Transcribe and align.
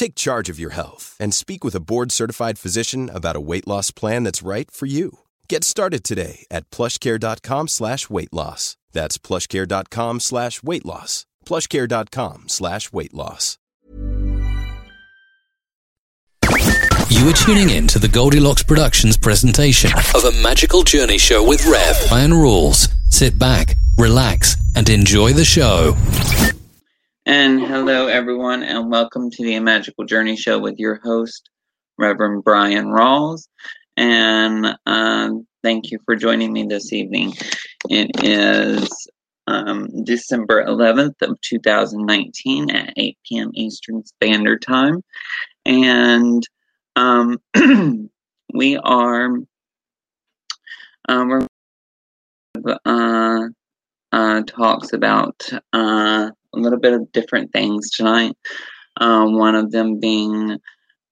Take 0.00 0.14
charge 0.14 0.48
of 0.48 0.58
your 0.58 0.70
health 0.70 1.14
and 1.20 1.34
speak 1.34 1.62
with 1.62 1.74
a 1.74 1.86
board-certified 1.90 2.58
physician 2.58 3.10
about 3.10 3.36
a 3.36 3.40
weight 3.40 3.68
loss 3.68 3.90
plan 3.90 4.24
that's 4.24 4.42
right 4.42 4.70
for 4.70 4.86
you. 4.86 5.18
Get 5.46 5.62
started 5.62 6.04
today 6.04 6.46
at 6.50 6.70
plushcare.com 6.70 7.68
slash 7.68 8.08
weight 8.08 8.32
loss. 8.32 8.78
That's 8.92 9.18
plushcare.com 9.18 10.20
slash 10.20 10.62
weight 10.62 10.86
loss. 10.86 11.26
plushcare.com 11.44 12.48
slash 12.48 12.90
weight 12.94 13.12
loss. 13.12 13.58
You 17.10 17.28
are 17.28 17.34
tuning 17.34 17.68
in 17.68 17.86
to 17.88 17.98
the 17.98 18.08
Goldilocks 18.10 18.62
Productions 18.62 19.18
presentation 19.18 19.90
of 20.14 20.24
a 20.24 20.32
magical 20.42 20.82
journey 20.82 21.18
show 21.18 21.46
with 21.46 21.66
Rev. 21.66 21.96
Brian 22.08 22.30
Rawls. 22.30 22.88
Sit 23.10 23.38
back, 23.38 23.76
relax, 23.98 24.56
and 24.74 24.88
enjoy 24.88 25.34
the 25.34 25.44
show. 25.44 25.94
And 27.30 27.60
hello, 27.60 28.08
everyone, 28.08 28.64
and 28.64 28.90
welcome 28.90 29.30
to 29.30 29.44
the 29.44 29.60
Magical 29.60 30.04
Journey 30.04 30.34
Show 30.34 30.58
with 30.58 30.80
your 30.80 30.96
host, 30.96 31.48
Reverend 31.96 32.42
Brian 32.42 32.86
Rawls. 32.86 33.46
And 33.96 34.76
um, 34.84 35.46
thank 35.62 35.92
you 35.92 36.00
for 36.04 36.16
joining 36.16 36.52
me 36.52 36.64
this 36.64 36.92
evening. 36.92 37.34
It 37.88 38.10
is 38.24 38.90
um, 39.46 40.02
December 40.02 40.64
11th 40.64 41.22
of 41.22 41.40
2019 41.42 42.70
at 42.70 42.94
8 42.96 43.18
p.m. 43.24 43.50
Eastern 43.54 44.04
Standard 44.04 44.60
Time. 44.60 45.00
And 45.64 46.42
um, 46.96 47.38
we 48.54 48.76
are 48.76 49.26
um, 51.08 51.28
we're 51.28 51.46
uh, 52.84 53.48
uh, 54.10 54.42
talks 54.42 54.92
about 54.92 55.48
uh, 55.72 56.30
a 56.54 56.58
little 56.58 56.78
bit 56.78 56.92
of 56.92 57.10
different 57.12 57.52
things 57.52 57.90
tonight. 57.90 58.36
Uh, 59.00 59.26
one 59.26 59.54
of 59.54 59.70
them 59.70 60.00
being 60.00 60.58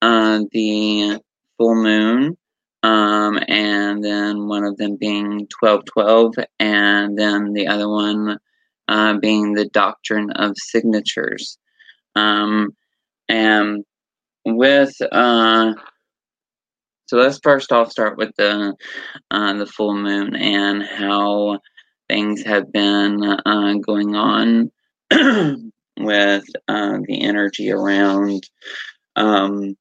uh, 0.03 0.41
the 0.53 1.21
full 1.57 1.75
moon, 1.75 2.37
um, 2.83 3.39
and 3.49 4.03
then 4.03 4.47
one 4.47 4.65
of 4.65 4.77
them 4.77 4.97
being 4.97 5.47
1212, 5.61 6.35
and 6.59 7.19
then 7.19 7.53
the 7.53 7.67
other 7.67 7.89
one 7.89 8.39
uh, 8.89 9.19
being 9.19 9.53
the 9.53 9.67
doctrine 9.67 10.31
of 10.33 10.57
signatures. 10.57 11.59
Um, 12.15 12.71
and 13.29 13.85
with 14.45 14.95
uh, 15.13 15.75
so 17.07 17.17
let's 17.17 17.41
first 17.43 17.73
off 17.73 17.91
start 17.91 18.19
with 18.19 18.31
the 18.37 18.75
uh, 19.31 19.55
the 19.55 19.67
full 19.67 19.95
moon 19.95 20.35
and 20.37 20.83
how 20.83 21.59
things 22.09 22.43
have 22.45 22.73
been 22.73 23.23
uh, 23.25 23.75
going 23.75 24.15
on 24.15 24.71
with 25.99 26.45
uh, 26.69 26.99
the 27.07 27.21
energy 27.23 27.71
around 27.71 28.49
um, 29.17 29.77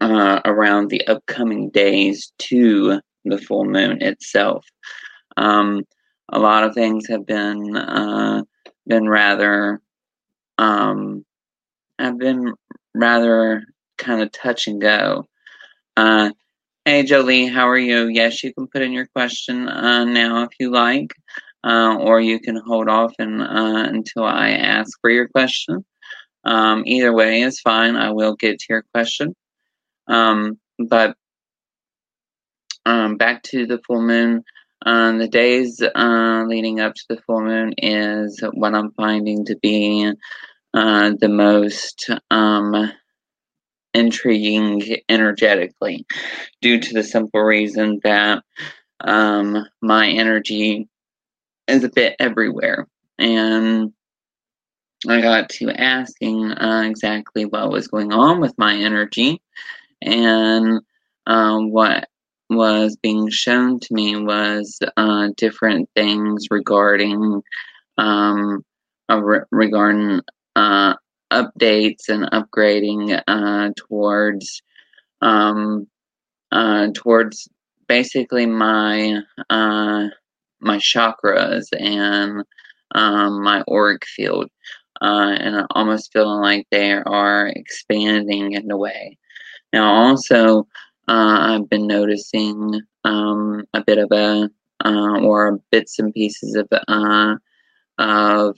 uh, 0.00 0.40
around 0.44 0.88
the 0.88 1.06
upcoming 1.06 1.70
days 1.70 2.32
to 2.38 3.00
the 3.24 3.38
full 3.38 3.64
moon 3.64 4.02
itself. 4.02 4.64
Um, 5.36 5.84
a 6.30 6.38
lot 6.38 6.64
of 6.64 6.74
things 6.74 7.06
have 7.08 7.26
been 7.26 7.76
uh, 7.76 8.42
been 8.86 9.08
rather 9.08 9.80
um, 10.58 11.24
have 11.98 12.18
been 12.18 12.52
rather 12.94 13.64
kind 13.98 14.22
of 14.22 14.32
touch 14.32 14.66
and 14.66 14.80
go. 14.80 15.26
Uh, 15.96 16.30
hey 16.84 17.02
Jolie, 17.02 17.46
how 17.46 17.68
are 17.68 17.78
you? 17.78 18.08
Yes, 18.08 18.42
you 18.42 18.52
can 18.54 18.66
put 18.66 18.82
in 18.82 18.92
your 18.92 19.06
question 19.06 19.68
uh, 19.68 20.04
now 20.04 20.42
if 20.42 20.50
you 20.58 20.70
like, 20.70 21.14
uh, 21.64 21.96
or 21.98 22.20
you 22.20 22.38
can 22.38 22.56
hold 22.56 22.88
off 22.88 23.12
and 23.18 23.40
uh, 23.40 23.88
until 23.88 24.24
I 24.24 24.50
ask 24.50 24.90
for 25.00 25.10
your 25.10 25.28
question. 25.28 25.84
Um, 26.44 26.82
either 26.86 27.12
way 27.12 27.40
is 27.42 27.60
fine. 27.60 27.96
I 27.96 28.12
will 28.12 28.36
get 28.36 28.58
to 28.58 28.66
your 28.68 28.84
question. 28.92 29.34
Um, 30.06 30.58
but 30.78 31.16
um, 32.84 33.16
back 33.16 33.42
to 33.44 33.66
the 33.66 33.80
full 33.86 34.02
moon. 34.02 34.44
Uh, 34.84 35.12
the 35.16 35.28
days 35.28 35.82
uh, 35.82 36.44
leading 36.46 36.80
up 36.80 36.92
to 36.94 37.04
the 37.08 37.22
full 37.22 37.40
moon 37.40 37.72
is 37.78 38.42
what 38.52 38.74
I'm 38.74 38.92
finding 38.92 39.46
to 39.46 39.56
be 39.56 40.12
uh, 40.74 41.12
the 41.18 41.28
most 41.28 42.10
um, 42.30 42.92
intriguing 43.94 44.82
energetically, 45.08 46.04
due 46.60 46.80
to 46.80 46.92
the 46.92 47.02
simple 47.02 47.40
reason 47.40 48.00
that 48.04 48.42
um, 49.00 49.64
my 49.80 50.08
energy 50.08 50.88
is 51.68 51.84
a 51.84 51.90
bit 51.90 52.16
everywhere. 52.18 52.86
And 53.18 53.92
I 55.08 55.20
got 55.20 55.48
to 55.50 55.70
asking 55.70 56.52
uh, 56.52 56.84
exactly 56.86 57.44
what 57.44 57.70
was 57.70 57.88
going 57.88 58.12
on 58.12 58.40
with 58.40 58.54
my 58.56 58.74
energy 58.74 59.40
and 60.02 60.80
um, 61.26 61.70
what 61.70 62.08
was 62.50 62.96
being 63.02 63.28
shown 63.30 63.80
to 63.80 63.94
me 63.94 64.16
was 64.16 64.78
uh, 64.96 65.28
different 65.36 65.88
things 65.94 66.46
regarding 66.50 67.42
um, 67.98 68.64
uh, 69.10 69.20
re- 69.22 69.44
regarding 69.50 70.20
uh, 70.56 70.94
updates 71.32 72.08
and 72.08 72.24
upgrading 72.30 73.20
uh, 73.26 73.70
towards 73.76 74.62
um, 75.22 75.86
uh, 76.52 76.88
towards 76.94 77.48
basically 77.88 78.46
my 78.46 79.20
uh, 79.50 80.06
my 80.64 80.78
chakras 80.78 81.66
and 81.78 82.44
um, 82.94 83.42
my 83.42 83.62
auric 83.68 84.04
field, 84.06 84.50
and 85.00 85.66
almost 85.70 86.12
feeling 86.12 86.40
like 86.40 86.66
they 86.70 86.92
are 86.92 87.48
expanding 87.48 88.52
in 88.52 88.70
a 88.70 88.76
way. 88.76 89.18
Now, 89.72 89.92
also, 89.92 90.68
uh, 91.08 91.58
I've 91.58 91.68
been 91.68 91.86
noticing 91.86 92.80
um, 93.04 93.64
a 93.74 93.82
bit 93.84 93.98
of 93.98 94.08
a 94.12 94.48
uh, 94.84 95.20
or 95.20 95.58
bits 95.70 95.98
and 95.98 96.12
pieces 96.12 96.54
of 96.54 96.68
uh, 96.88 97.36
of 97.98 98.56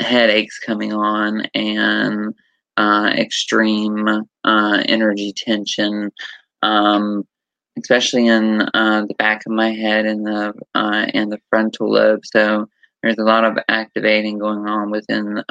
headaches 0.00 0.58
coming 0.58 0.92
on 0.92 1.42
and 1.54 2.34
uh, 2.76 3.10
extreme 3.16 4.08
uh, 4.44 4.82
energy 4.86 5.32
tension, 5.32 6.10
um, 6.62 7.24
especially 7.78 8.26
in 8.26 8.62
uh, 8.74 9.04
the 9.06 9.14
back 9.18 9.42
of 9.46 9.52
my 9.52 9.72
head 9.72 10.06
and 10.06 10.26
the 10.26 10.52
and 10.74 11.32
the 11.32 11.40
frontal 11.50 11.92
lobe. 11.92 12.24
So 12.24 12.68
there's 13.02 13.18
a 13.18 13.24
lot 13.24 13.44
of 13.44 13.58
activating 13.68 14.38
going 14.38 14.66
on 14.66 14.90
within 14.90 15.42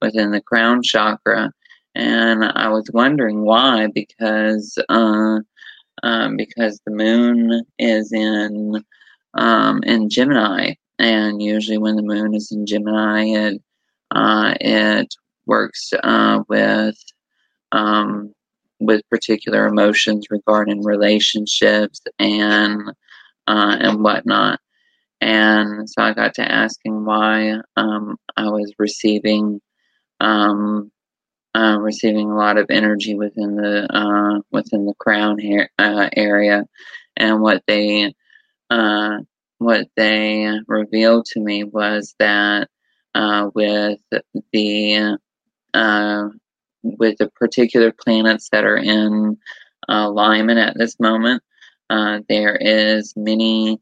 within 0.00 0.30
the 0.32 0.42
crown 0.44 0.82
chakra 0.82 1.52
and 1.94 2.44
I 2.44 2.68
was 2.68 2.90
wondering 2.92 3.42
why 3.42 3.88
because 3.94 4.78
uh, 4.88 5.40
um, 6.02 6.36
because 6.36 6.80
the 6.84 6.92
moon 6.92 7.62
is 7.78 8.12
in 8.12 8.82
um, 9.34 9.82
in 9.84 10.08
Gemini, 10.08 10.74
and 10.98 11.42
usually 11.42 11.78
when 11.78 11.96
the 11.96 12.02
moon 12.02 12.34
is 12.34 12.50
in 12.50 12.66
Gemini, 12.66 13.24
it 13.24 13.62
uh, 14.10 14.54
it 14.60 15.14
works 15.46 15.92
uh, 16.02 16.42
with 16.48 16.96
um, 17.72 18.32
with 18.86 19.08
particular 19.10 19.66
emotions 19.66 20.26
regarding 20.30 20.84
relationships 20.84 22.00
and 22.18 22.80
uh, 23.46 23.76
and 23.80 24.02
whatnot. 24.02 24.60
And 25.20 25.88
so 25.88 26.02
I 26.02 26.14
got 26.14 26.34
to 26.34 26.42
asking 26.42 27.04
why 27.04 27.60
um, 27.76 28.16
I 28.36 28.50
was 28.50 28.72
receiving 28.78 29.60
um, 30.20 30.90
uh, 31.54 31.78
receiving 31.80 32.30
a 32.30 32.36
lot 32.36 32.58
of 32.58 32.66
energy 32.70 33.14
within 33.14 33.56
the 33.56 33.86
uh, 33.94 34.40
within 34.50 34.86
the 34.86 34.94
crown 34.98 35.38
uh, 35.78 36.08
area, 36.16 36.64
and 37.16 37.40
what 37.40 37.62
they 37.66 38.14
uh, 38.70 39.18
what 39.58 39.86
they 39.96 40.48
revealed 40.66 41.26
to 41.26 41.40
me 41.40 41.64
was 41.64 42.14
that 42.18 42.68
uh, 43.14 43.50
with 43.54 44.00
the 44.52 45.18
uh, 45.74 46.28
with 46.82 47.18
the 47.18 47.28
particular 47.30 47.92
planets 47.92 48.48
that 48.50 48.64
are 48.64 48.76
in 48.76 49.36
alignment 49.88 50.58
at 50.58 50.76
this 50.76 50.98
moment, 51.00 51.42
there 51.88 52.56
is 52.56 53.14
many 53.16 53.80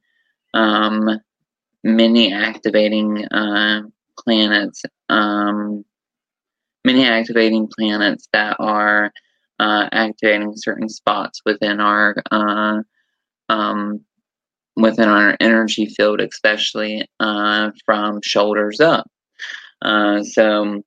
um, 0.54 1.20
many 1.84 2.32
activating 2.32 3.26
planets. 4.18 4.82
Um, 5.08 5.84
many 6.84 7.06
activating 7.06 7.68
planets 7.68 8.28
that 8.32 8.56
are 8.58 9.12
uh, 9.58 9.88
activating 9.92 10.52
certain 10.56 10.88
spots 10.88 11.40
within 11.44 11.80
our 11.80 12.16
uh, 12.30 12.80
um, 13.48 14.00
within 14.76 15.08
our 15.08 15.36
energy 15.40 15.86
field, 15.86 16.20
especially 16.20 17.06
uh, 17.18 17.70
from 17.84 18.20
shoulders 18.22 18.80
up. 18.80 19.10
Uh, 19.82 20.22
so, 20.22 20.82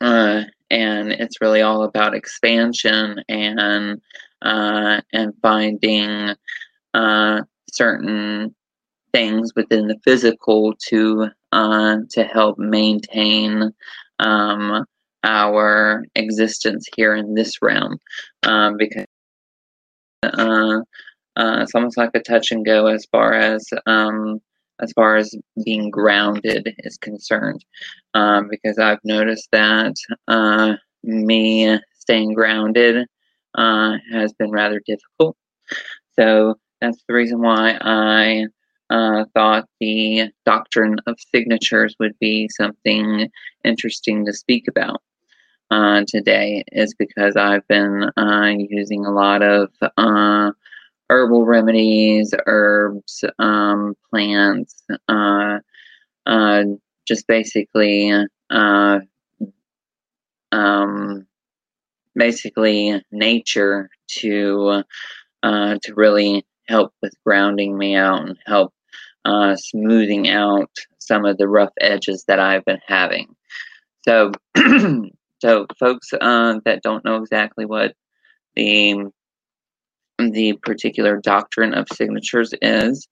uh, 0.00 0.42
and 0.70 1.12
it's 1.12 1.40
really 1.40 1.62
all 1.62 1.84
about 1.84 2.14
expansion 2.14 3.22
and 3.28 4.00
uh, 4.42 5.00
and 5.12 5.32
finding 5.42 6.34
certain 7.72 8.54
things 9.12 9.52
within 9.56 9.88
the 9.88 9.98
physical 10.04 10.74
to 10.88 11.28
to 11.52 12.24
help 12.32 12.58
maintain 12.58 13.72
um, 14.18 14.84
our 15.24 16.04
existence 16.14 16.86
here 16.96 17.14
in 17.14 17.34
this 17.34 17.62
realm 17.62 17.98
um, 18.42 18.76
because 18.76 19.06
uh, 20.22 20.80
uh, 21.36 21.58
it's 21.62 21.74
almost 21.74 21.96
like 21.96 22.10
a 22.14 22.20
touch 22.20 22.52
and 22.52 22.64
go 22.64 22.86
as 22.86 23.06
far 23.10 23.32
as 23.32 23.66
um, 23.86 24.40
as 24.80 24.92
far 24.92 25.16
as 25.16 25.34
being 25.64 25.90
grounded 25.90 26.74
is 26.78 26.96
concerned. 26.98 27.64
Um, 28.14 28.48
because 28.48 28.78
I've 28.78 29.04
noticed 29.04 29.48
that 29.52 29.94
uh, 30.28 30.74
me 31.02 31.78
staying 31.98 32.34
grounded 32.34 33.06
uh, 33.54 33.96
has 34.12 34.32
been 34.34 34.50
rather 34.50 34.80
difficult. 34.86 35.36
So 36.18 36.56
that's 36.80 37.02
the 37.08 37.14
reason 37.14 37.40
why 37.40 37.78
I 37.80 38.46
uh, 38.90 39.24
thought 39.34 39.68
the 39.80 40.30
doctrine 40.44 40.96
of 41.06 41.18
signatures 41.34 41.96
would 41.98 42.18
be 42.20 42.48
something 42.48 43.28
interesting 43.64 44.26
to 44.26 44.32
speak 44.32 44.68
about 44.68 45.02
uh, 45.70 46.04
today, 46.06 46.62
is 46.72 46.94
because 46.98 47.36
I've 47.36 47.66
been 47.68 48.10
uh, 48.16 48.52
using 48.56 49.06
a 49.06 49.10
lot 49.10 49.42
of 49.42 49.70
uh, 49.96 50.50
herbal 51.10 51.44
remedies, 51.44 52.32
herbs, 52.46 53.24
um, 53.38 53.94
plants, 54.10 54.82
uh, 55.08 55.58
uh, 56.26 56.64
just 57.06 57.26
basically. 57.26 58.12
Um, 58.50 59.08
basically 62.14 63.02
nature 63.10 63.90
to 64.06 64.82
uh, 65.42 65.78
to 65.82 65.94
really 65.94 66.44
help 66.68 66.92
with 67.02 67.12
grounding 67.24 67.76
me 67.76 67.94
out 67.94 68.26
and 68.26 68.38
help 68.46 68.72
uh, 69.24 69.56
smoothing 69.56 70.28
out 70.28 70.70
some 70.98 71.24
of 71.24 71.36
the 71.38 71.48
rough 71.48 71.72
edges 71.80 72.24
that 72.28 72.38
I've 72.38 72.64
been 72.64 72.80
having. 72.86 73.34
So, 74.06 74.32
so 75.40 75.66
folks 75.78 76.08
uh, 76.18 76.60
that 76.64 76.82
don't 76.82 77.04
know 77.04 77.16
exactly 77.16 77.66
what 77.66 77.94
the 78.56 79.10
the 80.18 80.54
particular 80.62 81.20
doctrine 81.20 81.74
of 81.74 81.86
signatures 81.92 82.52
is, 82.62 83.08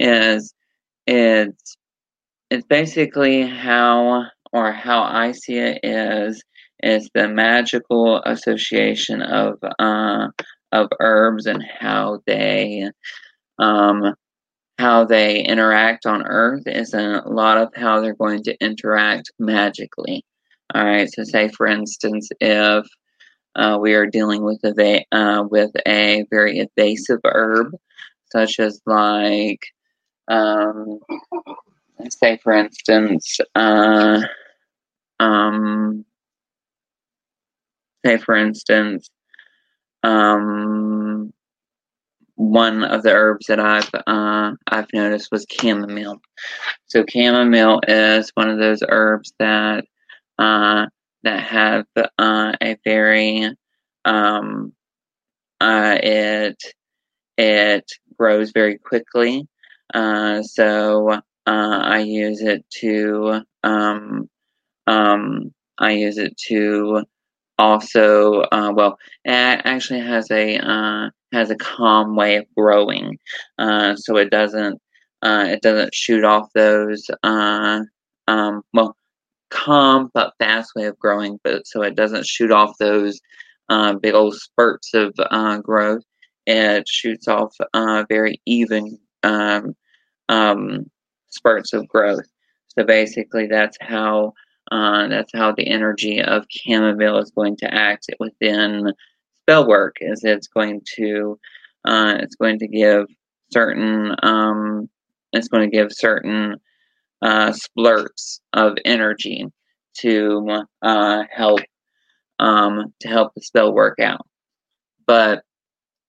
is 0.00 0.54
it's 1.06 1.76
it's 2.50 2.66
basically 2.66 3.46
how 3.46 4.24
or 4.52 4.72
how 4.72 5.02
I 5.02 5.32
see 5.32 5.58
it 5.58 5.80
is 5.82 6.42
is 6.82 7.10
the 7.14 7.28
magical 7.28 8.22
association 8.22 9.22
of 9.22 9.58
uh, 9.78 10.28
of 10.72 10.88
herbs 11.00 11.46
and 11.46 11.64
how 11.80 12.20
they 12.26 12.90
um, 13.58 14.14
how 14.78 15.04
they 15.04 15.40
interact 15.40 16.06
on 16.06 16.24
Earth 16.24 16.62
is 16.66 16.94
a 16.94 17.22
lot 17.26 17.58
of 17.58 17.70
how 17.74 18.00
they're 18.00 18.14
going 18.14 18.42
to 18.44 18.56
interact 18.64 19.30
magically. 19.38 20.24
All 20.74 20.84
right, 20.84 21.08
so 21.12 21.24
say 21.24 21.48
for 21.48 21.66
instance, 21.66 22.28
if 22.40 22.86
uh, 23.54 23.78
we 23.80 23.94
are 23.94 24.06
dealing 24.06 24.42
with 24.42 24.62
a 24.64 25.04
uh, 25.12 25.44
with 25.50 25.70
a 25.86 26.24
very 26.30 26.58
evasive 26.60 27.20
herb, 27.24 27.74
such 28.30 28.60
as 28.60 28.80
like, 28.86 29.60
um, 30.28 31.00
say 32.10 32.38
for 32.42 32.52
instance, 32.52 33.38
uh, 33.54 34.20
um, 35.20 36.04
say 38.04 38.18
for 38.18 38.36
instance, 38.36 39.10
um, 40.02 41.32
one 42.36 42.84
of 42.84 43.02
the 43.02 43.10
herbs 43.12 43.46
that 43.48 43.58
I've 43.58 43.90
uh, 44.06 44.52
I've 44.68 44.92
noticed 44.92 45.30
was 45.32 45.46
chamomile. 45.50 46.20
So 46.86 47.04
chamomile 47.08 47.80
is 47.88 48.30
one 48.34 48.48
of 48.48 48.58
those 48.58 48.82
herbs 48.88 49.32
that 49.40 49.84
uh, 50.38 50.86
that 51.24 51.40
have 51.42 51.86
uh, 52.18 52.52
a 52.62 52.76
very 52.84 53.50
um, 54.04 54.72
uh, 55.60 55.98
it 56.02 56.62
it 57.38 57.90
grows 58.18 58.52
very 58.52 58.78
quickly. 58.78 59.48
Uh, 59.94 60.42
so 60.42 61.10
uh, 61.10 61.20
I 61.46 62.00
use 62.00 62.42
it 62.42 62.64
to 62.80 63.42
um, 63.64 64.28
um, 64.86 65.54
I 65.78 65.92
use 65.92 66.18
it 66.18 66.36
to 66.48 67.04
also 67.58 68.44
well 68.52 68.98
it 69.24 69.32
actually 69.64 70.00
has 70.00 70.30
a 70.30 71.10
has 71.32 71.50
a 71.50 71.56
calm 71.56 72.16
way 72.16 72.36
of 72.36 72.46
growing, 72.56 73.18
uh, 73.58 73.96
so 73.96 74.16
it 74.18 74.30
doesn't 74.30 74.80
uh, 75.22 75.46
it 75.48 75.62
doesn't 75.62 75.94
shoot 75.94 76.24
off 76.24 76.48
those 76.54 77.06
uh, 77.24 77.80
um, 78.28 78.62
well 78.74 78.96
calm 79.50 80.10
but 80.14 80.34
fast 80.38 80.72
way 80.76 80.86
of 80.86 80.98
growing, 80.98 81.38
but 81.44 81.66
so 81.66 81.82
it 81.82 81.94
doesn't 81.94 82.26
shoot 82.26 82.50
off 82.50 82.76
those 82.78 83.20
uh, 83.68 83.94
big 83.94 84.14
old 84.14 84.34
spurts 84.34 84.94
of 84.94 85.14
uh, 85.18 85.58
growth. 85.58 86.02
It 86.46 86.88
shoots 86.88 87.28
off 87.28 87.54
uh, 87.74 88.04
very 88.08 88.40
even 88.46 88.98
um, 89.22 89.74
um, 90.28 90.90
spurts 91.30 91.72
of 91.72 91.86
growth. 91.88 92.26
So 92.68 92.84
basically, 92.84 93.46
that's 93.46 93.76
how 93.80 94.32
that's 94.70 95.32
how 95.34 95.52
the 95.52 95.68
energy 95.68 96.22
of 96.22 96.46
chamomile 96.50 97.18
is 97.18 97.30
going 97.30 97.56
to 97.56 97.74
act 97.74 98.06
within 98.20 98.92
spell 99.48 99.66
work 99.66 99.96
is 100.00 100.24
it's 100.24 100.46
going 100.48 100.82
to 100.96 101.38
uh, 101.86 102.16
it's 102.20 102.36
going 102.36 102.58
to 102.58 102.68
give 102.68 103.06
certain 103.50 104.14
um, 104.22 104.88
it's 105.32 105.48
going 105.48 105.68
to 105.68 105.74
give 105.74 105.88
certain 105.90 106.56
uh, 107.22 107.52
splurts 107.52 108.40
of 108.52 108.78
energy 108.84 109.46
to 109.98 110.64
uh, 110.82 111.22
help 111.30 111.60
um, 112.38 112.94
to 113.00 113.08
help 113.08 113.34
the 113.34 113.42
spell 113.42 113.72
work 113.72 113.98
out. 114.00 114.26
But 115.06 115.42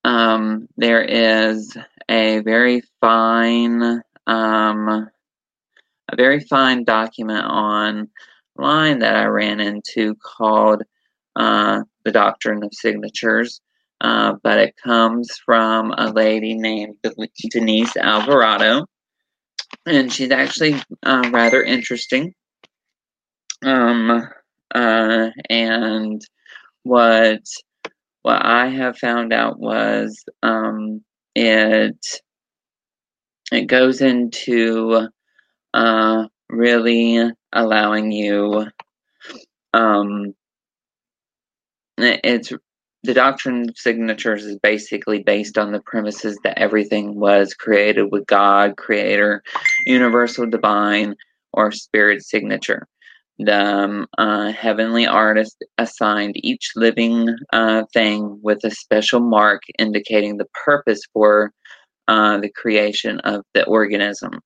um, 0.03 0.67
there 0.77 1.01
is 1.01 1.75
a 2.09 2.39
very 2.39 2.81
fine 3.01 4.01
um, 4.27 5.09
a 6.11 6.15
very 6.15 6.39
fine 6.39 6.83
document 6.83 7.45
online 7.45 8.99
that 8.99 9.15
I 9.15 9.25
ran 9.25 9.59
into 9.59 10.15
called 10.15 10.83
uh, 11.35 11.81
the 12.03 12.11
doctrine 12.11 12.63
of 12.63 12.73
signatures, 12.73 13.61
uh, 14.01 14.33
but 14.43 14.59
it 14.59 14.75
comes 14.83 15.29
from 15.45 15.93
a 15.97 16.11
lady 16.11 16.55
named 16.55 16.95
Denise 17.51 17.95
Alvarado, 17.95 18.85
and 19.85 20.11
she's 20.11 20.31
actually 20.31 20.75
uh, 21.03 21.29
rather 21.31 21.63
interesting. 21.63 22.33
Um, 23.63 24.27
uh, 24.73 25.29
and 25.49 26.21
what 26.83 27.41
what 28.21 28.45
I 28.45 28.67
have 28.67 28.97
found 28.97 29.33
out 29.33 29.59
was 29.59 30.23
um, 30.43 31.03
it 31.35 32.05
it 33.51 33.65
goes 33.67 34.01
into 34.01 35.07
uh, 35.73 36.27
really 36.49 37.31
allowing 37.53 38.11
you 38.11 38.67
um, 39.73 40.33
it's 41.97 42.51
the 43.03 43.13
doctrine 43.13 43.69
of 43.69 43.77
signatures 43.77 44.45
is 44.45 44.57
basically 44.59 45.23
based 45.23 45.57
on 45.57 45.71
the 45.71 45.81
premises 45.81 46.37
that 46.43 46.59
everything 46.59 47.15
was 47.15 47.53
created 47.53 48.11
with 48.11 48.27
God, 48.27 48.75
Creator, 48.77 49.41
Universal 49.85 50.47
Divine, 50.47 51.15
or 51.53 51.71
Spirit 51.71 52.23
signature. 52.23 52.87
The 53.39 53.65
um, 53.65 54.07
uh, 54.17 54.51
heavenly 54.51 55.07
artist 55.07 55.63
assigned 55.77 56.35
each 56.35 56.71
living 56.75 57.33
uh, 57.53 57.83
thing 57.93 58.37
with 58.43 58.59
a 58.65 58.71
special 58.71 59.21
mark 59.21 59.61
indicating 59.77 60.35
the 60.35 60.47
purpose 60.65 61.01
for 61.13 61.53
uh, 62.09 62.39
the 62.39 62.49
creation 62.49 63.21
of 63.21 63.43
the 63.53 63.65
organism. 63.65 64.41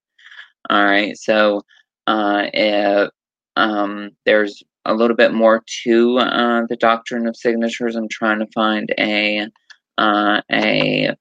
All 0.70 0.86
right, 0.86 1.18
so 1.18 1.64
uh, 2.06 2.46
if, 2.54 3.10
um, 3.56 4.12
there's 4.26 4.62
a 4.86 4.94
little 4.94 5.16
bit 5.16 5.34
more 5.34 5.64
to 5.84 6.18
uh, 6.18 6.64
the 6.70 6.76
doctrine 6.78 7.28
of 7.28 7.36
signatures. 7.36 7.96
I'm 7.96 8.10
trying 8.10 8.40
to 8.40 8.48
find 8.48 8.94
a 9.00 9.48
uh, 9.98 10.42
a 10.52 11.16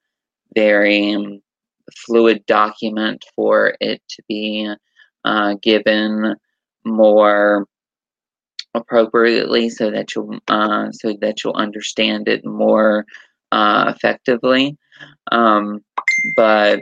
very 0.55 1.15
um, 1.15 1.41
fluid 1.95 2.45
document 2.47 3.25
for 3.35 3.75
it 3.81 4.03
to 4.09 4.23
be 4.29 4.73
uh, 5.25 5.55
given 5.63 6.35
more 6.85 7.67
appropriately, 8.75 9.69
so 9.69 9.91
that 9.91 10.15
you'll 10.15 10.39
uh, 10.49 10.91
so 10.93 11.15
that 11.21 11.45
you'll 11.45 11.55
understand 11.55 12.29
it 12.29 12.45
more 12.45 13.05
uh, 13.53 13.93
effectively. 13.95 14.77
Um, 15.31 15.85
but 16.37 16.81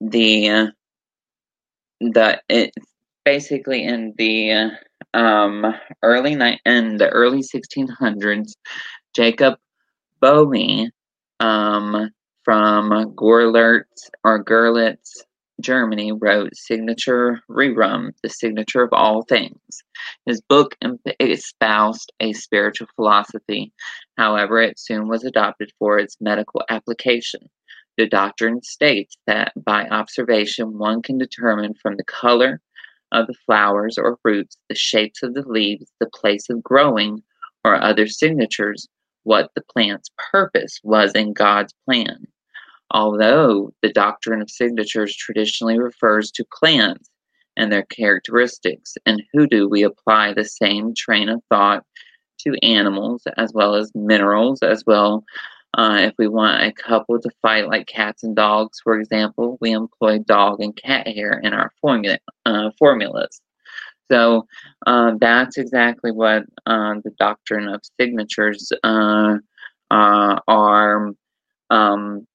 the 0.00 0.72
the 2.00 2.40
it 2.48 2.72
basically 3.24 3.84
in 3.84 4.14
the 4.18 4.70
um, 5.16 5.64
early 6.02 6.34
ni- 6.34 6.60
in 6.66 6.98
the 6.98 7.08
early 7.08 7.42
1600s, 7.42 8.52
Jacob 9.14 9.54
Boehme 10.22 10.90
um, 11.40 12.10
from 12.44 12.90
Gorlitz 13.14 14.10
or 14.24 14.44
Görlitz, 14.44 15.22
Germany, 15.60 16.12
wrote 16.12 16.52
Signatura 16.54 17.40
Rerum, 17.48 18.10
The 18.22 18.28
Signature 18.28 18.82
of 18.82 18.90
All 18.92 19.22
Things. 19.22 19.82
His 20.26 20.42
book 20.42 20.76
espoused 21.18 22.12
a 22.20 22.34
spiritual 22.34 22.88
philosophy. 22.94 23.72
However, 24.18 24.60
it 24.60 24.78
soon 24.78 25.08
was 25.08 25.24
adopted 25.24 25.72
for 25.78 25.98
its 25.98 26.18
medical 26.20 26.62
application. 26.68 27.40
The 27.96 28.06
doctrine 28.06 28.62
states 28.62 29.16
that 29.26 29.52
by 29.56 29.88
observation 29.88 30.76
one 30.76 31.00
can 31.00 31.16
determine 31.16 31.72
from 31.80 31.96
the 31.96 32.04
color, 32.04 32.60
of 33.16 33.26
the 33.26 33.34
flowers 33.46 33.98
or 33.98 34.18
fruits, 34.22 34.56
the 34.68 34.74
shapes 34.74 35.22
of 35.22 35.34
the 35.34 35.42
leaves, 35.46 35.90
the 36.00 36.10
place 36.14 36.48
of 36.50 36.62
growing, 36.62 37.22
or 37.64 37.74
other 37.82 38.06
signatures, 38.06 38.86
what 39.24 39.50
the 39.56 39.62
plant's 39.72 40.10
purpose 40.30 40.78
was 40.84 41.12
in 41.12 41.32
God's 41.32 41.74
plan. 41.84 42.26
Although 42.92 43.72
the 43.82 43.92
doctrine 43.92 44.40
of 44.40 44.50
signatures 44.50 45.16
traditionally 45.16 45.78
refers 45.78 46.30
to 46.32 46.46
plants 46.54 47.10
and 47.56 47.72
their 47.72 47.84
characteristics, 47.84 48.94
and 49.06 49.22
who 49.32 49.46
do 49.46 49.68
we 49.68 49.82
apply 49.82 50.32
the 50.32 50.44
same 50.44 50.94
train 50.94 51.28
of 51.28 51.42
thought 51.48 51.84
to 52.40 52.54
animals 52.62 53.22
as 53.38 53.52
well 53.54 53.74
as 53.74 53.90
minerals 53.94 54.62
as 54.62 54.84
well 54.86 55.24
uh, 55.76 55.98
if 56.00 56.14
we 56.18 56.26
want 56.26 56.62
a 56.62 56.72
couple 56.72 57.20
to 57.20 57.30
fight 57.42 57.68
like 57.68 57.86
cats 57.86 58.22
and 58.22 58.34
dogs, 58.34 58.80
for 58.82 58.98
example, 58.98 59.58
we 59.60 59.72
employ 59.72 60.18
dog 60.18 60.62
and 60.62 60.74
cat 60.74 61.06
hair 61.06 61.38
in 61.42 61.52
our 61.52 61.70
formula, 61.82 62.18
uh, 62.46 62.70
formulas. 62.78 63.42
So 64.10 64.46
uh, 64.86 65.12
that's 65.20 65.58
exactly 65.58 66.12
what 66.12 66.44
uh, 66.64 66.94
the 67.04 67.10
doctrine 67.18 67.68
of 67.68 67.82
signatures 68.00 68.72
uh, 68.82 69.36
uh, 69.90 70.40
are 70.48 71.12
um, 71.68 72.26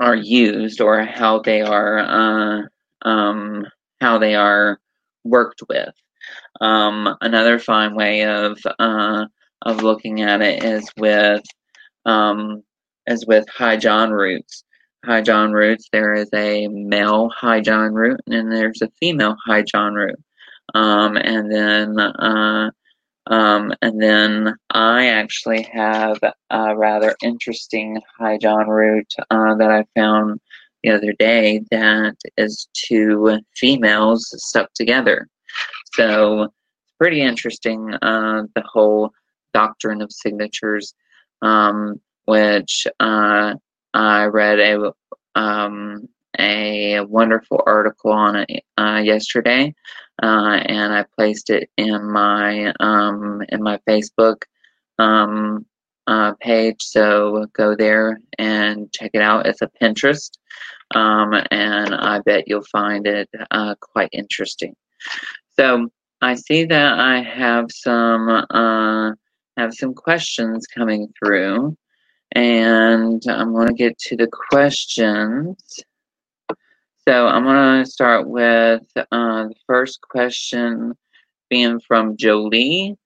are 0.00 0.16
used, 0.16 0.80
or 0.80 1.04
how 1.04 1.38
they 1.38 1.62
are 1.62 2.68
um, 3.02 3.66
how 4.00 4.18
they 4.18 4.34
are 4.34 4.80
worked 5.22 5.62
with. 5.68 5.94
Um, 6.60 7.16
another 7.20 7.60
fine 7.60 7.94
way 7.94 8.24
of 8.24 8.58
of 8.78 9.82
looking 9.82 10.22
at 10.22 10.42
it 10.42 10.64
is 10.64 10.90
with 10.96 11.42
um, 12.06 12.62
as 13.06 13.24
with 13.26 13.48
High 13.48 13.76
John 13.76 14.10
roots. 14.10 14.64
High 15.04 15.20
John 15.20 15.52
roots, 15.52 15.88
there 15.92 16.14
is 16.14 16.30
a 16.34 16.66
male 16.68 17.28
High 17.28 17.60
John 17.60 17.92
root 17.92 18.20
and 18.26 18.50
there's 18.50 18.80
a 18.82 18.90
female 18.98 19.36
High 19.44 19.62
John 19.62 19.94
root. 19.94 20.18
Um, 20.74 21.16
and 21.16 21.52
then, 21.52 21.98
uh, 22.00 22.70
um, 23.26 23.74
and 23.82 24.02
then 24.02 24.54
I 24.70 25.08
actually 25.08 25.62
have 25.62 26.18
a 26.50 26.76
rather 26.76 27.14
interesting 27.22 28.00
High 28.18 28.38
John 28.38 28.68
root 28.68 29.12
uh, 29.30 29.54
that 29.56 29.70
I 29.70 29.84
found 29.94 30.40
the 30.82 30.90
other 30.90 31.12
day 31.14 31.62
that 31.70 32.16
is 32.36 32.68
two 32.72 33.38
females 33.56 34.32
stuck 34.36 34.72
together. 34.74 35.28
So 35.94 36.42
it's 36.42 36.92
pretty 36.98 37.22
interesting, 37.22 37.94
uh, 38.02 38.44
the 38.54 38.62
whole 38.62 39.10
doctrine 39.52 40.02
of 40.02 40.12
signatures 40.12 40.94
um, 41.44 42.00
which 42.24 42.86
uh, 42.98 43.54
I 43.92 44.24
read 44.24 44.58
a 44.58 44.92
um, 45.36 46.08
a 46.38 47.00
wonderful 47.00 47.62
article 47.66 48.10
on 48.10 48.36
it 48.48 48.64
uh, 48.76 49.00
yesterday, 49.04 49.74
uh, 50.22 50.60
and 50.64 50.92
I 50.92 51.04
placed 51.14 51.50
it 51.50 51.70
in 51.76 52.10
my 52.10 52.72
um, 52.80 53.42
in 53.50 53.62
my 53.62 53.78
Facebook 53.88 54.42
um, 54.98 55.66
uh, 56.06 56.32
page. 56.40 56.82
So 56.82 57.46
go 57.52 57.76
there 57.76 58.20
and 58.38 58.90
check 58.92 59.10
it 59.12 59.22
out. 59.22 59.46
It's 59.46 59.62
a 59.62 59.70
Pinterest, 59.80 60.30
um, 60.94 61.34
and 61.50 61.94
I 61.94 62.20
bet 62.20 62.48
you'll 62.48 62.64
find 62.64 63.06
it 63.06 63.28
uh, 63.50 63.74
quite 63.80 64.08
interesting. 64.12 64.74
So 65.56 65.88
I 66.20 66.34
see 66.36 66.64
that 66.64 66.98
I 66.98 67.22
have 67.22 67.66
some 67.70 68.28
uh, 68.50 69.12
have 69.56 69.74
some 69.74 69.94
questions 69.94 70.66
coming 70.66 71.12
through, 71.18 71.76
and 72.32 73.22
I'm 73.28 73.52
going 73.52 73.68
to 73.68 73.74
get 73.74 73.98
to 73.98 74.16
the 74.16 74.28
questions. 74.28 75.56
So 77.06 77.26
I'm 77.26 77.44
going 77.44 77.84
to 77.84 77.90
start 77.90 78.26
with 78.28 78.82
uh, 78.96 79.48
the 79.48 79.54
first 79.66 80.00
question 80.00 80.94
being 81.50 81.80
from 81.80 82.16
Jolie. 82.16 82.96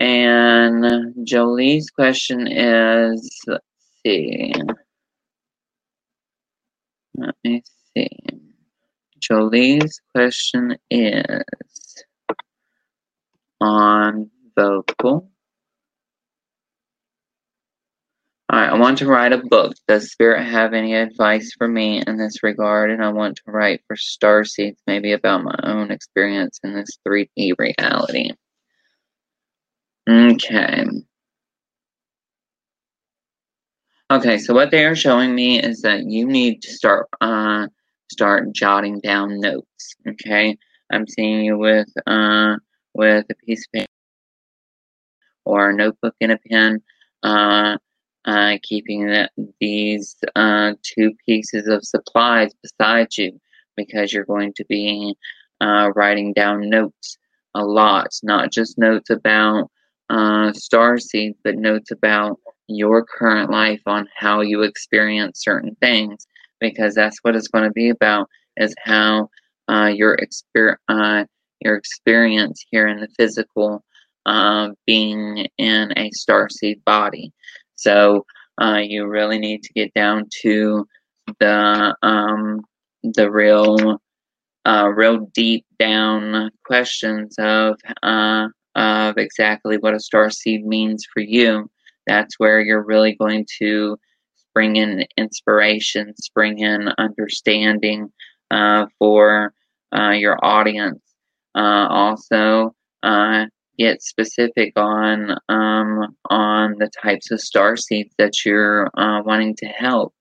And 0.00 1.14
Jolie's 1.24 1.90
question 1.90 2.48
is 2.48 3.40
let's 3.46 3.64
see. 4.04 4.52
Let 7.16 7.34
me 7.44 7.62
see. 7.94 8.08
Jolie's 9.20 10.00
question 10.14 10.76
is 10.90 11.44
on 13.60 14.30
vocal. 14.56 15.30
Alright, 18.52 18.53
I 18.70 18.78
want 18.78 18.98
to 18.98 19.06
write 19.06 19.32
a 19.32 19.38
book. 19.38 19.74
Does 19.88 20.10
Spirit 20.10 20.44
have 20.44 20.74
any 20.74 20.94
advice 20.94 21.52
for 21.56 21.68
me 21.68 22.02
in 22.06 22.16
this 22.16 22.42
regard? 22.42 22.90
And 22.90 23.04
I 23.04 23.10
want 23.10 23.36
to 23.36 23.50
write 23.50 23.82
for 23.86 23.96
Star 23.96 24.44
Seeds, 24.44 24.80
maybe 24.86 25.12
about 25.12 25.44
my 25.44 25.56
own 25.62 25.90
experience 25.90 26.60
in 26.64 26.74
this 26.74 26.98
3D 27.06 27.54
reality. 27.58 28.32
Okay. 30.08 30.84
Okay, 34.10 34.38
so 34.38 34.54
what 34.54 34.70
they 34.70 34.84
are 34.84 34.96
showing 34.96 35.34
me 35.34 35.60
is 35.60 35.80
that 35.82 36.04
you 36.04 36.26
need 36.26 36.62
to 36.62 36.72
start 36.72 37.08
uh 37.20 37.66
start 38.12 38.52
jotting 38.52 39.00
down 39.00 39.40
notes. 39.40 39.96
Okay, 40.06 40.56
I'm 40.92 41.06
seeing 41.06 41.44
you 41.44 41.58
with 41.58 41.88
uh 42.06 42.56
with 42.94 43.26
a 43.30 43.34
piece 43.46 43.66
of 43.66 43.72
paper 43.72 43.86
or 45.44 45.70
a 45.70 45.74
notebook 45.74 46.14
and 46.20 46.32
a 46.32 46.38
pen. 46.50 46.82
Uh, 47.22 47.78
uh, 48.26 48.56
keeping 48.62 49.06
the, 49.06 49.28
these 49.60 50.16
uh, 50.34 50.72
two 50.82 51.12
pieces 51.26 51.66
of 51.68 51.84
supplies 51.84 52.52
beside 52.62 53.08
you 53.16 53.38
because 53.76 54.12
you're 54.12 54.24
going 54.24 54.52
to 54.54 54.64
be 54.66 55.14
uh, 55.60 55.90
writing 55.94 56.32
down 56.32 56.68
notes 56.68 57.18
a 57.54 57.64
lot, 57.64 58.08
not 58.22 58.50
just 58.50 58.78
notes 58.78 59.10
about 59.10 59.70
uh, 60.10 60.52
star 60.52 60.98
seeds, 60.98 61.38
but 61.44 61.56
notes 61.56 61.90
about 61.90 62.38
your 62.66 63.04
current 63.04 63.50
life 63.50 63.82
on 63.86 64.08
how 64.16 64.40
you 64.40 64.62
experience 64.62 65.42
certain 65.42 65.76
things 65.80 66.26
because 66.60 66.94
that's 66.94 67.18
what 67.22 67.36
it's 67.36 67.48
going 67.48 67.64
to 67.64 67.72
be 67.72 67.90
about 67.90 68.28
is 68.56 68.74
how 68.82 69.28
uh, 69.68 69.90
your 69.94 70.16
exper- 70.16 70.76
uh, 70.88 71.24
your 71.60 71.76
experience 71.76 72.64
here 72.70 72.88
in 72.88 73.00
the 73.00 73.08
physical 73.16 73.84
being 74.86 75.46
in 75.58 75.92
a 75.96 76.10
star 76.12 76.48
seed 76.48 76.82
body. 76.84 77.32
So 77.84 78.24
uh, 78.60 78.80
you 78.82 79.06
really 79.06 79.38
need 79.38 79.62
to 79.62 79.72
get 79.74 79.92
down 79.94 80.28
to 80.42 80.86
the 81.40 81.94
um, 82.02 82.62
the 83.02 83.30
real 83.30 84.00
uh, 84.64 84.88
real 84.94 85.28
deep 85.34 85.64
down 85.78 86.50
questions 86.64 87.34
of 87.38 87.76
uh, 88.02 88.48
of 88.74 89.18
exactly 89.18 89.76
what 89.78 89.94
a 89.94 90.00
star 90.00 90.30
seed 90.30 90.64
means 90.66 91.06
for 91.12 91.20
you, 91.20 91.70
that's 92.06 92.34
where 92.38 92.60
you're 92.60 92.84
really 92.84 93.14
going 93.14 93.46
to 93.60 93.96
bring 94.54 94.76
in 94.76 95.04
inspiration, 95.16 96.14
bring 96.34 96.58
in 96.60 96.88
understanding 96.98 98.10
uh, 98.50 98.86
for 98.98 99.52
uh, 99.96 100.10
your 100.10 100.38
audience. 100.44 101.00
Uh, 101.54 101.86
also, 101.88 102.74
uh, 103.02 103.46
get 103.78 104.02
specific 104.02 104.72
on 104.76 105.36
um, 105.48 106.16
on 106.30 106.76
the 106.78 106.90
types 107.02 107.30
of 107.30 107.40
star 107.40 107.76
seeds 107.76 108.14
that 108.18 108.44
you're 108.44 108.90
uh, 108.96 109.22
wanting 109.22 109.54
to 109.56 109.66
help. 109.66 110.14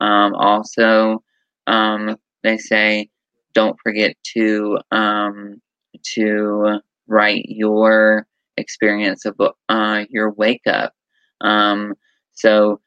Um, 0.00 0.34
also, 0.34 1.22
um, 1.66 2.16
they 2.42 2.58
say 2.58 3.08
don't 3.54 3.78
forget 3.82 4.16
to 4.34 4.78
um, 4.90 5.60
to 6.14 6.80
write 7.06 7.46
your 7.48 8.26
experience 8.56 9.24
of 9.24 9.40
uh, 9.68 10.04
your 10.10 10.30
wake 10.30 10.66
up. 10.66 10.92
Um, 11.40 11.94
so 12.32 12.80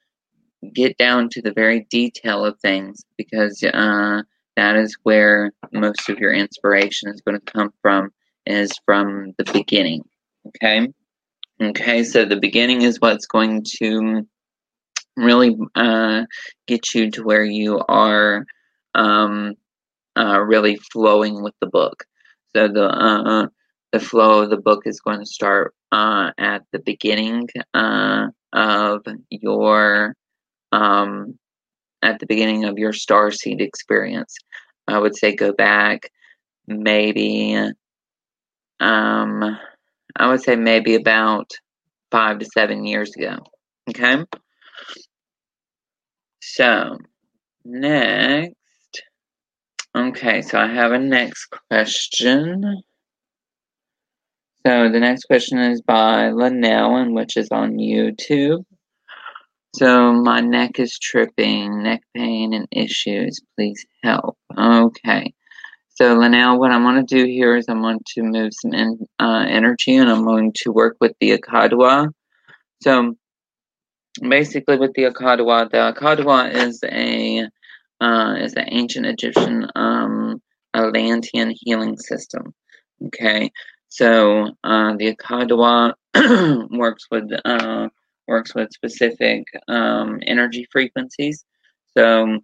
get 0.74 0.98
down 0.98 1.30
to 1.30 1.42
the 1.42 1.54
very 1.54 1.88
detail 1.90 2.46
of 2.46 2.60
things 2.60 3.04
because 3.18 3.64
uh, 3.64 4.22
that 4.56 4.76
is 4.76 4.96
where 5.04 5.52
most 5.72 6.10
of 6.10 6.20
your 6.20 6.34
inspiration 6.34 7.10
is 7.10 7.22
going 7.22 7.40
to 7.40 7.52
come 7.52 7.74
from 7.82 8.12
is 8.46 8.72
from 8.86 9.34
the 9.38 9.44
beginning 9.52 10.04
okay 10.48 10.88
okay 11.62 12.04
so 12.04 12.26
the 12.26 12.40
beginning 12.40 12.82
is 12.82 13.00
what's 13.00 13.26
going 13.26 13.64
to 13.64 14.26
really 15.18 15.58
uh, 15.76 16.24
get 16.68 16.94
you 16.96 17.12
to 17.12 17.24
where 17.24 17.44
you 17.44 17.80
are 17.88 18.46
um, 18.96 19.54
uh, 20.18 20.40
really 20.40 20.78
flowing 20.92 21.42
with 21.44 21.54
the 21.62 21.68
book 21.68 22.04
so 22.56 22.68
the 22.68 22.86
uh, 22.86 23.48
the 23.92 24.00
flow 24.00 24.44
of 24.44 24.50
the 24.50 24.58
book 24.58 24.84
is 24.86 25.00
going 25.02 25.20
to 25.20 25.26
start 25.26 25.74
uh, 25.92 26.32
at 26.38 26.64
the 26.72 26.80
beginning 26.80 27.48
uh, 27.74 28.28
of 28.54 29.06
your 29.30 30.16
um, 30.72 31.38
at 32.02 32.20
the 32.20 32.26
beginning 32.26 32.66
of 32.66 32.78
your 32.78 32.94
star 32.94 33.32
seed 33.32 33.62
experience. 33.62 34.36
I 34.88 34.98
would 34.98 35.16
say 35.16 35.36
go 35.36 35.54
back 35.54 36.10
maybe 36.68 37.72
um, 38.82 39.58
I 40.16 40.28
would 40.28 40.42
say 40.42 40.56
maybe 40.56 40.96
about 40.96 41.50
five 42.10 42.40
to 42.40 42.46
seven 42.46 42.86
years 42.86 43.12
ago. 43.16 43.38
Okay. 43.90 44.24
So 46.42 46.98
next, 47.64 48.56
okay, 49.96 50.42
so 50.42 50.60
I 50.60 50.68
have 50.68 50.92
a 50.92 51.00
next 51.00 51.48
question. 51.70 52.82
So 54.66 54.90
the 54.90 55.00
next 55.00 55.26
question 55.26 55.60
is 55.60 55.82
by 55.82 56.32
Linnell, 56.32 56.98
and 56.98 57.14
which 57.14 57.38
is 57.38 57.50
on 57.52 57.78
YouTube. 57.78 58.64
So 59.76 60.12
my 60.14 60.42
neck 60.42 60.80
is 60.80 61.00
tripping, 61.00 61.84
neck 61.84 62.02
pain 62.16 62.54
and 62.54 62.68
issues. 62.72 63.40
Please 63.56 63.86
help. 64.04 64.38
Okay. 64.58 65.34
So 66.02 66.16
Linnell, 66.16 66.58
what 66.58 66.72
I'm 66.72 66.82
going 66.82 66.96
to 66.96 67.04
do 67.04 67.32
here 67.32 67.56
is 67.56 67.70
I'm 67.70 67.84
going 67.84 68.00
to 68.04 68.24
move 68.24 68.54
some 68.60 68.74
in, 68.74 69.06
uh, 69.20 69.46
energy, 69.48 69.98
and 69.98 70.10
I'm 70.10 70.24
going 70.24 70.52
to 70.64 70.72
work 70.72 70.98
with 71.00 71.14
the 71.20 71.38
Akadwa. 71.38 72.12
So 72.82 73.16
basically, 74.28 74.78
with 74.78 74.96
the 74.96 75.04
Akadwa, 75.04 75.70
the 75.70 75.94
Akadwa 75.94 76.52
is 76.56 76.84
a 76.84 77.48
uh, 78.04 78.36
is 78.40 78.56
an 78.56 78.66
ancient 78.72 79.06
Egyptian 79.06 79.70
um, 79.76 80.42
Atlantean 80.74 81.54
healing 81.56 82.00
system. 82.00 82.52
Okay, 83.06 83.52
so 83.88 84.56
uh, 84.64 84.96
the 84.96 85.16
Akadwa 85.16 85.94
works 86.72 87.06
with 87.12 87.30
uh, 87.46 87.90
works 88.28 88.56
with 88.56 88.74
specific 88.74 89.44
um, 89.68 90.20
energy 90.26 90.68
frequencies. 90.72 91.46
So 91.96 92.40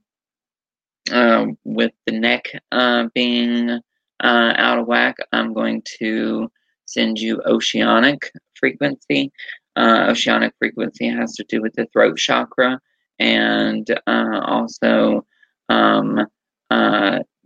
uh, 1.12 1.46
with 1.63 1.91
the 2.06 2.12
neck 2.12 2.46
uh, 2.72 3.08
being 3.13 3.70
uh, 3.70 4.54
out 4.56 4.80
of 4.80 4.88
whack, 4.88 5.15
I'm 5.32 5.54
going 5.54 5.84
to 6.00 6.52
send 6.86 7.20
you 7.20 7.41
oceanic 7.46 8.32
frequency. 8.56 9.32
Uh, 9.76 10.08
oceanic 10.10 10.54
frequency 10.58 11.08
has 11.08 11.34
to 11.36 11.43
do 11.48 11.62
with 11.62 11.74
the 11.74 11.86
throat 11.88 12.17
chakra 12.17 12.80
and 13.20 13.89
uh, 14.08 14.39
also 14.43 15.26
um, 15.70 16.26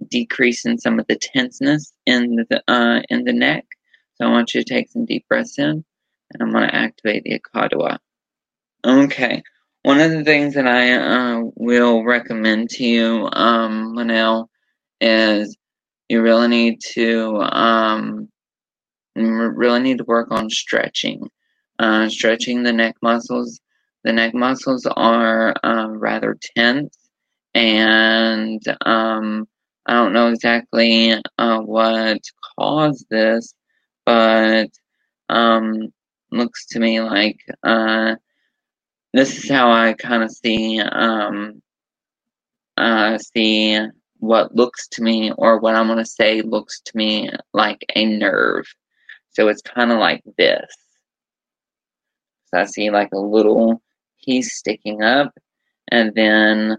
decreasing 0.09 0.77
some 0.77 0.99
of 0.99 1.07
the 1.07 1.15
tenseness 1.15 1.93
in 2.05 2.45
the 2.49 3.03
in 3.09 3.23
the 3.23 3.33
neck. 3.33 3.65
So 4.15 4.25
I 4.25 4.31
want 4.31 4.53
you 4.53 4.63
to 4.63 4.73
take 4.73 4.89
some 4.89 5.05
deep 5.05 5.27
breaths 5.27 5.57
in, 5.57 5.83
and 6.33 6.41
I'm 6.41 6.51
going 6.51 6.67
to 6.67 6.75
activate 6.75 7.23
the 7.23 7.39
Akadwa. 7.39 7.97
Okay. 8.85 9.43
One 9.83 9.99
of 9.99 10.11
the 10.11 10.23
things 10.23 10.53
that 10.55 10.67
I 10.67 10.93
uh, 10.93 11.41
will 11.55 12.03
recommend 12.03 12.69
to 12.71 12.83
you, 12.83 13.29
um, 13.33 13.95
Linnell, 13.95 14.49
is 14.99 15.57
you 16.09 16.21
really 16.21 16.47
need 16.49 16.79
to 16.93 17.37
um, 17.37 18.29
really 19.15 19.79
need 19.79 19.99
to 19.99 20.03
work 20.05 20.29
on 20.31 20.49
stretching. 20.49 21.29
Uh, 21.79 22.09
stretching 22.09 22.63
the 22.63 22.73
neck 22.73 22.95
muscles. 23.01 23.59
The 24.03 24.13
neck 24.13 24.33
muscles 24.35 24.85
are 24.85 25.55
uh, 25.63 25.87
rather 25.89 26.37
tense, 26.57 26.97
and 27.55 28.61
um, 28.85 29.47
I 29.87 29.93
don't 29.93 30.13
know 30.13 30.29
exactly 30.29 31.13
uh, 31.39 31.59
what 31.59 32.19
caused 32.59 33.05
this, 33.09 33.53
but 34.05 34.69
um, 35.29 35.93
looks 36.31 36.67
to 36.67 36.79
me 36.79 37.01
like 37.01 37.37
uh, 37.63 38.15
this 39.13 39.37
is 39.43 39.49
how 39.49 39.71
I 39.71 39.93
kind 39.93 40.23
of 40.23 40.31
see 40.31 40.79
um, 40.79 41.61
uh, 42.77 43.17
see 43.17 43.79
what 44.19 44.55
looks 44.55 44.87
to 44.89 45.03
me 45.03 45.31
or 45.37 45.59
what 45.59 45.75
I'm 45.75 45.87
gonna 45.87 46.05
say 46.05 46.41
looks 46.41 46.81
to 46.81 46.97
me 46.97 47.29
like 47.53 47.83
a 47.95 48.05
nerve. 48.05 48.65
So 49.31 49.47
it's 49.47 49.61
kind 49.61 49.91
of 49.91 49.99
like 49.99 50.21
this. 50.37 50.73
So 52.47 52.61
I 52.61 52.65
see 52.65 52.89
like 52.89 53.09
a 53.13 53.19
little 53.19 53.81
piece 54.23 54.55
sticking 54.57 55.03
up, 55.03 55.33
and 55.91 56.13
then 56.15 56.77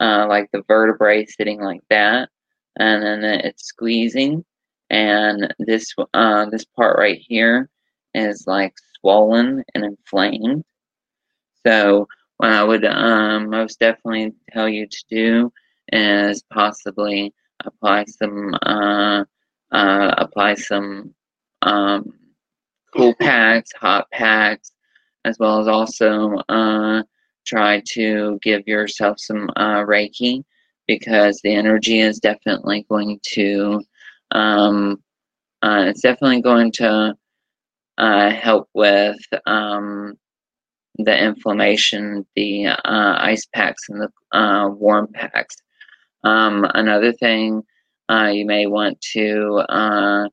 uh, 0.00 0.26
like 0.28 0.50
the 0.52 0.62
vertebrae 0.68 1.26
sitting 1.26 1.60
like 1.60 1.82
that, 1.90 2.28
and 2.76 3.02
then 3.02 3.24
it's 3.24 3.64
squeezing, 3.66 4.44
and 4.90 5.54
this 5.58 5.94
uh, 6.14 6.46
this 6.50 6.64
part 6.64 6.98
right 6.98 7.18
here 7.20 7.68
is 8.14 8.44
like 8.46 8.74
swollen 9.00 9.64
and 9.74 9.84
inflamed 9.84 10.64
so 11.66 12.06
what 12.38 12.50
I 12.50 12.64
would 12.64 12.84
um, 12.84 13.50
most 13.50 13.78
definitely 13.78 14.32
tell 14.50 14.68
you 14.68 14.86
to 14.86 15.04
do 15.08 15.52
is 15.92 16.42
possibly 16.52 17.32
apply 17.64 18.04
some 18.06 18.54
uh, 18.62 19.24
uh, 19.70 20.14
apply 20.18 20.54
some 20.54 21.14
um, 21.62 22.12
cool 22.94 23.14
packs, 23.20 23.72
hot 23.72 24.10
packs, 24.12 24.72
as 25.24 25.38
well 25.38 25.60
as 25.60 25.68
also 25.68 26.36
uh, 26.48 27.02
try 27.46 27.82
to 27.90 28.38
give 28.42 28.66
yourself 28.66 29.18
some 29.20 29.48
uh, 29.56 29.82
Reiki 29.84 30.44
because 30.86 31.40
the 31.42 31.54
energy 31.54 32.00
is 32.00 32.18
definitely 32.18 32.84
going 32.88 33.20
to 33.34 33.82
um, 34.32 35.02
uh, 35.62 35.84
it's 35.86 36.00
definitely 36.00 36.42
going 36.42 36.72
to 36.72 37.14
uh, 37.98 38.30
help 38.30 38.68
with 38.74 39.16
um, 39.46 40.14
the 40.98 41.18
inflammation, 41.18 42.26
the 42.36 42.66
uh, 42.66 42.76
ice 42.84 43.46
packs, 43.54 43.88
and 43.88 44.00
the 44.00 44.38
uh, 44.38 44.68
warm 44.68 45.08
packs. 45.12 45.56
Um, 46.24 46.66
another 46.74 47.12
thing 47.12 47.62
uh, 48.08 48.30
you 48.32 48.44
may 48.44 48.66
want 48.66 49.00
to, 49.12 49.64
uh, 49.68 50.28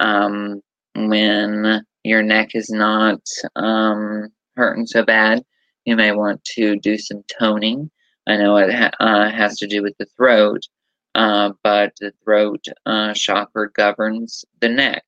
um, 0.00 0.60
when 0.94 1.82
your 2.04 2.22
neck 2.22 2.50
is 2.54 2.70
not 2.70 3.20
um, 3.56 4.28
hurting 4.56 4.86
so 4.86 5.04
bad, 5.04 5.42
you 5.84 5.96
may 5.96 6.12
want 6.12 6.42
to 6.44 6.76
do 6.76 6.98
some 6.98 7.22
toning. 7.38 7.90
I 8.26 8.36
know 8.36 8.56
it 8.56 8.72
ha- 8.72 8.90
uh, 9.00 9.30
has 9.30 9.58
to 9.58 9.66
do 9.66 9.82
with 9.82 9.96
the 9.98 10.06
throat, 10.16 10.62
uh, 11.14 11.52
but 11.62 11.92
the 12.00 12.12
throat 12.24 12.64
chakra 13.14 13.70
governs 13.72 14.44
the 14.60 14.68
neck. 14.68 15.04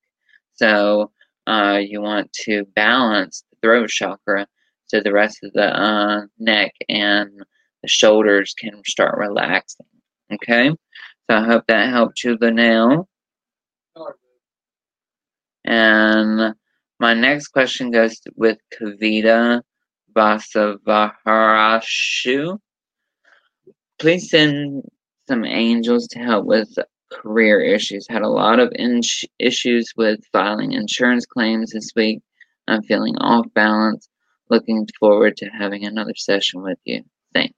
So 0.54 1.10
you 1.48 2.00
want 2.00 2.32
to 2.44 2.64
balance 2.76 3.44
the 3.50 3.56
throat 3.66 3.90
chakra 3.90 4.46
so 4.92 5.00
the 5.00 5.12
rest 5.12 5.38
of 5.42 5.52
the 5.54 5.74
uh, 5.74 6.20
neck 6.38 6.72
and 6.90 7.30
the 7.82 7.88
shoulders 7.88 8.54
can 8.58 8.82
start 8.86 9.16
relaxing. 9.18 9.86
Okay, 10.34 10.68
so 10.68 10.76
I 11.36 11.42
hope 11.44 11.64
that 11.68 11.88
helped 11.88 12.22
you, 12.22 12.36
Linnell. 12.38 13.08
And 15.64 16.54
my 17.00 17.14
next 17.14 17.48
question 17.48 17.90
goes 17.90 18.20
with 18.36 18.58
Kavita 18.78 19.62
Vasavarashu. 20.14 22.58
Please 23.98 24.28
send 24.28 24.82
some 25.26 25.46
angels 25.46 26.06
to 26.08 26.18
help 26.18 26.44
with 26.44 26.68
career 27.10 27.62
issues. 27.62 28.06
Had 28.10 28.20
a 28.22 28.28
lot 28.28 28.60
of 28.60 28.70
in- 28.74 29.00
issues 29.38 29.90
with 29.96 30.20
filing 30.32 30.72
insurance 30.72 31.24
claims 31.24 31.70
this 31.70 31.92
week. 31.96 32.20
I'm 32.68 32.82
feeling 32.82 33.16
off 33.18 33.46
balance. 33.54 34.06
Looking 34.52 34.86
forward 35.00 35.38
to 35.38 35.46
having 35.46 35.86
another 35.86 36.14
session 36.14 36.60
with 36.62 36.78
you. 36.84 37.02
Thanks. 37.32 37.54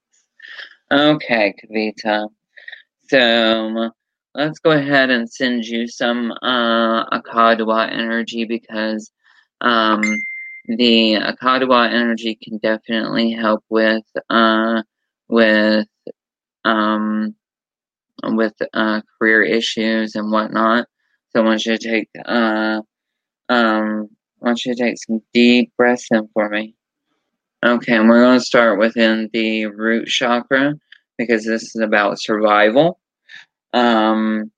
Okay, 0.89 1.53
Kavita. 1.61 2.29
So 3.09 3.91
let's 4.33 4.59
go 4.59 4.71
ahead 4.71 5.09
and 5.09 5.29
send 5.29 5.65
you 5.65 5.89
some 5.89 6.31
uh, 6.41 7.05
Akadwa 7.09 7.91
energy 7.91 8.45
because 8.45 9.11
um, 9.59 10.01
the 10.67 11.15
Akadwa 11.15 11.91
energy 11.91 12.39
can 12.41 12.59
definitely 12.59 13.31
help 13.31 13.65
with 13.69 14.05
uh, 14.29 14.81
with 15.27 15.87
um, 16.63 17.35
with 18.23 18.53
uh, 18.73 19.01
career 19.19 19.43
issues 19.43 20.15
and 20.15 20.31
whatnot. 20.31 20.87
So 21.31 21.41
I 21.41 21.43
want 21.43 21.65
you 21.65 21.77
to 21.77 21.89
take 21.89 22.09
uh, 22.25 22.79
um, 23.49 24.09
I 24.41 24.45
want 24.47 24.65
you 24.65 24.73
to 24.73 24.81
take 24.81 24.95
some 24.97 25.21
deep 25.33 25.73
breaths 25.75 26.07
in 26.11 26.29
for 26.33 26.47
me. 26.49 26.75
Okay, 27.65 27.95
and 27.95 28.07
we're 28.07 28.21
going 28.21 28.37
to 28.37 28.45
start 28.45 28.77
within 28.77 29.27
the 29.33 29.65
root 29.65 30.07
chakra 30.07 30.75
because 31.17 31.43
this 31.43 31.63
is 31.63 31.81
about 31.81 32.21
survival. 32.21 32.99
Um, 33.73 34.51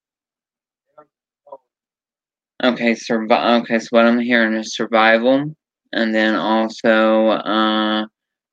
okay, 2.61 2.95
survival. 2.95 3.61
Okay, 3.61 3.79
so 3.79 3.87
what 3.91 4.05
I'm 4.05 4.19
hearing 4.19 4.55
is 4.55 4.75
survival, 4.75 5.55
and 5.93 6.13
then 6.13 6.35
also 6.35 7.27
uh, 7.27 8.05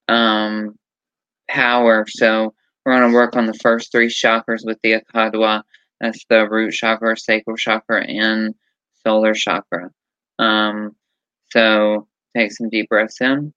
um, 0.07 0.79
power. 1.49 2.05
So 2.09 2.55
we're 2.87 2.97
going 2.97 3.11
to 3.11 3.14
work 3.14 3.35
on 3.35 3.47
the 3.47 3.55
first 3.55 3.90
three 3.90 4.09
chakras 4.09 4.61
with 4.64 4.79
the 4.85 5.01
Akadwa. 5.01 5.64
That's 6.01 6.25
the 6.31 6.49
root 6.49 6.75
chakra, 6.75 7.17
sacral 7.17 7.57
chakra, 7.57 8.05
and 8.07 8.55
solar 9.05 9.35
chakra. 9.35 9.90
Um, 10.38 10.95
so 11.51 12.07
take 12.37 12.53
some 12.53 12.71
deep 12.71 12.88
breaths 12.88 13.21
in. 13.21 13.53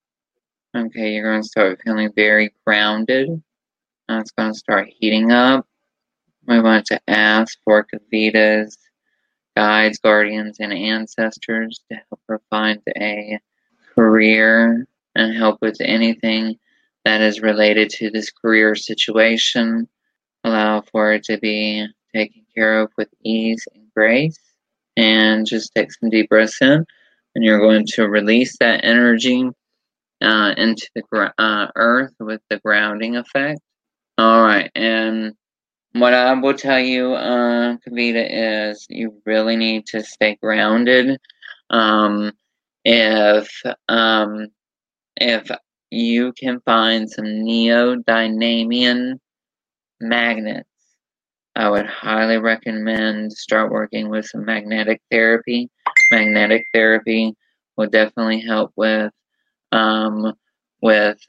Okay, 0.75 1.13
you're 1.13 1.23
going 1.23 1.41
to 1.41 1.47
start 1.47 1.79
feeling 1.83 2.11
very 2.15 2.53
grounded. 2.65 3.29
And 4.09 4.21
it's 4.21 4.31
going 4.31 4.51
to 4.51 4.57
start 4.57 4.89
heating 4.99 5.31
up. 5.31 5.65
We 6.45 6.59
want 6.61 6.85
to 6.87 7.01
ask 7.07 7.57
for 7.63 7.85
Kavita's 7.85 8.77
guides, 9.55 9.97
guardians, 9.99 10.57
and 10.59 10.73
ancestors 10.73 11.81
to 11.89 11.97
help 12.09 12.21
her 12.27 12.41
find 12.49 12.81
a 12.97 13.39
career 13.95 14.87
and 15.15 15.35
help 15.35 15.59
with 15.61 15.77
anything 15.79 16.57
that 17.05 17.21
is 17.21 17.41
related 17.41 17.89
to 17.91 18.09
this 18.09 18.29
career 18.29 18.75
situation. 18.75 19.87
Allow 20.43 20.81
for 20.81 21.13
it 21.13 21.23
to 21.23 21.37
be 21.37 21.87
taken 22.13 22.43
care 22.53 22.81
of 22.81 22.91
with 22.97 23.09
ease 23.23 23.65
and 23.73 23.87
grace. 23.95 24.39
And 24.97 25.45
just 25.45 25.73
take 25.73 25.91
some 25.93 26.09
deep 26.09 26.29
breaths 26.29 26.61
in. 26.61 26.85
And 27.35 27.43
you're 27.43 27.59
going 27.59 27.85
to 27.93 28.07
release 28.07 28.57
that 28.59 28.83
energy 28.83 29.49
uh, 30.21 30.53
into 30.57 30.87
the 30.95 31.33
uh, 31.37 31.67
earth 31.75 32.13
with 32.19 32.41
the 32.49 32.59
grounding 32.59 33.17
effect. 33.17 33.59
All 34.17 34.41
right. 34.41 34.71
And 34.75 35.33
what 35.93 36.13
I 36.13 36.33
will 36.33 36.53
tell 36.53 36.79
you, 36.79 37.13
uh, 37.13 37.77
Kavita, 37.77 38.27
is 38.71 38.85
you 38.89 39.21
really 39.25 39.55
need 39.55 39.85
to 39.87 40.03
stay 40.03 40.37
grounded. 40.41 41.19
Um, 41.69 42.31
if 42.85 43.49
um, 43.89 44.47
if 45.17 45.49
you 45.91 46.33
can 46.33 46.61
find 46.61 47.09
some 47.09 47.25
neodymium 47.25 49.13
magnets, 49.99 50.69
I 51.55 51.69
would 51.69 51.87
highly 51.87 52.37
recommend 52.37 53.33
start 53.33 53.71
working 53.71 54.09
with 54.09 54.25
some 54.25 54.45
magnetic 54.45 55.01
therapy. 55.11 55.69
Magnetic 56.11 56.63
therapy 56.73 57.33
will 57.75 57.89
definitely 57.89 58.41
help 58.41 58.71
with 58.75 59.11
um, 59.71 60.33
with 60.81 61.19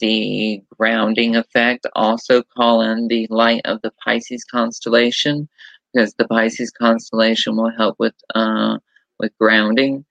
the 0.00 0.62
grounding 0.78 1.36
effect. 1.36 1.86
Also 1.94 2.42
call 2.42 2.82
in 2.82 3.08
the 3.08 3.26
light 3.30 3.62
of 3.64 3.80
the 3.82 3.92
Pisces 4.04 4.44
constellation 4.44 5.48
because 5.92 6.14
the 6.14 6.26
Pisces 6.28 6.70
constellation 6.70 7.56
will 7.56 7.72
help 7.76 7.96
with 7.98 8.14
uh, 8.34 8.78
with 9.18 9.32
grounding, 9.38 10.04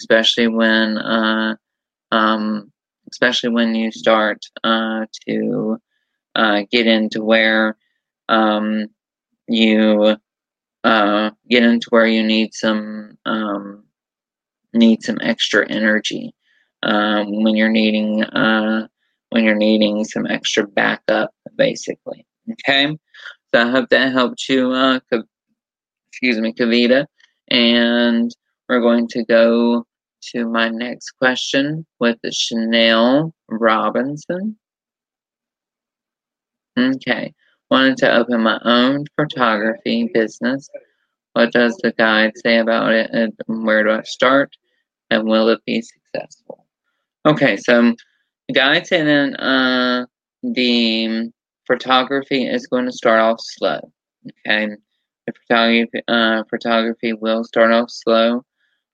especially 0.00 0.48
when 0.48 0.98
uh, 0.98 1.56
um, 2.12 2.70
especially 3.10 3.50
when 3.50 3.74
you 3.74 3.90
start 3.90 4.38
uh, 4.64 5.06
to 5.26 5.78
uh, 6.34 6.62
get 6.70 6.86
into 6.86 7.22
where 7.22 7.76
um, 8.28 8.86
you 9.48 10.16
uh, 10.84 11.30
get 11.48 11.62
into 11.62 11.86
where 11.90 12.06
you 12.06 12.22
need 12.22 12.54
some 12.54 13.18
um, 13.26 13.84
need 14.74 15.02
some 15.02 15.18
extra 15.20 15.68
energy 15.68 16.34
um, 16.82 17.42
when 17.42 17.56
you're 17.56 17.70
needing 17.70 18.24
uh, 18.24 18.86
when 19.30 19.44
you're 19.44 19.54
needing 19.54 20.04
some 20.04 20.26
extra 20.26 20.66
backup, 20.66 21.30
basically. 21.56 22.26
Okay, 22.52 22.96
so 23.54 23.60
I 23.66 23.70
hope 23.70 23.88
that 23.90 24.12
helped 24.12 24.48
you. 24.48 24.72
Uh, 24.72 25.00
excuse 26.10 26.38
me, 26.38 26.52
Kavita, 26.52 27.06
and 27.48 28.30
we're 28.68 28.80
going 28.80 29.08
to 29.08 29.24
go 29.24 29.84
to 30.30 30.48
my 30.48 30.68
next 30.68 31.10
question 31.12 31.84
with 32.00 32.18
Chanel 32.32 33.34
Robinson. 33.48 34.56
Okay, 36.78 37.32
wanted 37.70 37.96
to 37.98 38.14
open 38.14 38.42
my 38.42 38.58
own 38.64 39.04
photography 39.16 40.10
business. 40.12 40.68
What 41.34 41.52
does 41.52 41.76
the 41.82 41.92
guide 41.92 42.32
say 42.36 42.58
about 42.58 42.92
it, 42.92 43.10
and 43.12 43.32
where 43.64 43.82
do 43.84 43.90
I 43.90 44.02
start, 44.02 44.54
and 45.10 45.26
will 45.28 45.48
it 45.48 45.60
be 45.66 45.82
successful? 45.82 46.61
Okay, 47.24 47.56
so 47.56 47.94
guides 48.52 48.90
and 48.90 49.06
then 49.06 49.36
uh, 49.36 50.06
the 50.42 51.30
photography 51.66 52.46
is 52.46 52.66
going 52.66 52.86
to 52.86 52.92
start 52.92 53.20
off 53.20 53.38
slow. 53.40 53.78
Okay, 54.46 54.74
the 55.26 55.32
photography 55.46 56.02
uh, 56.08 56.42
photography 56.50 57.12
will 57.12 57.44
start 57.44 57.70
off 57.72 57.90
slow, 57.90 58.44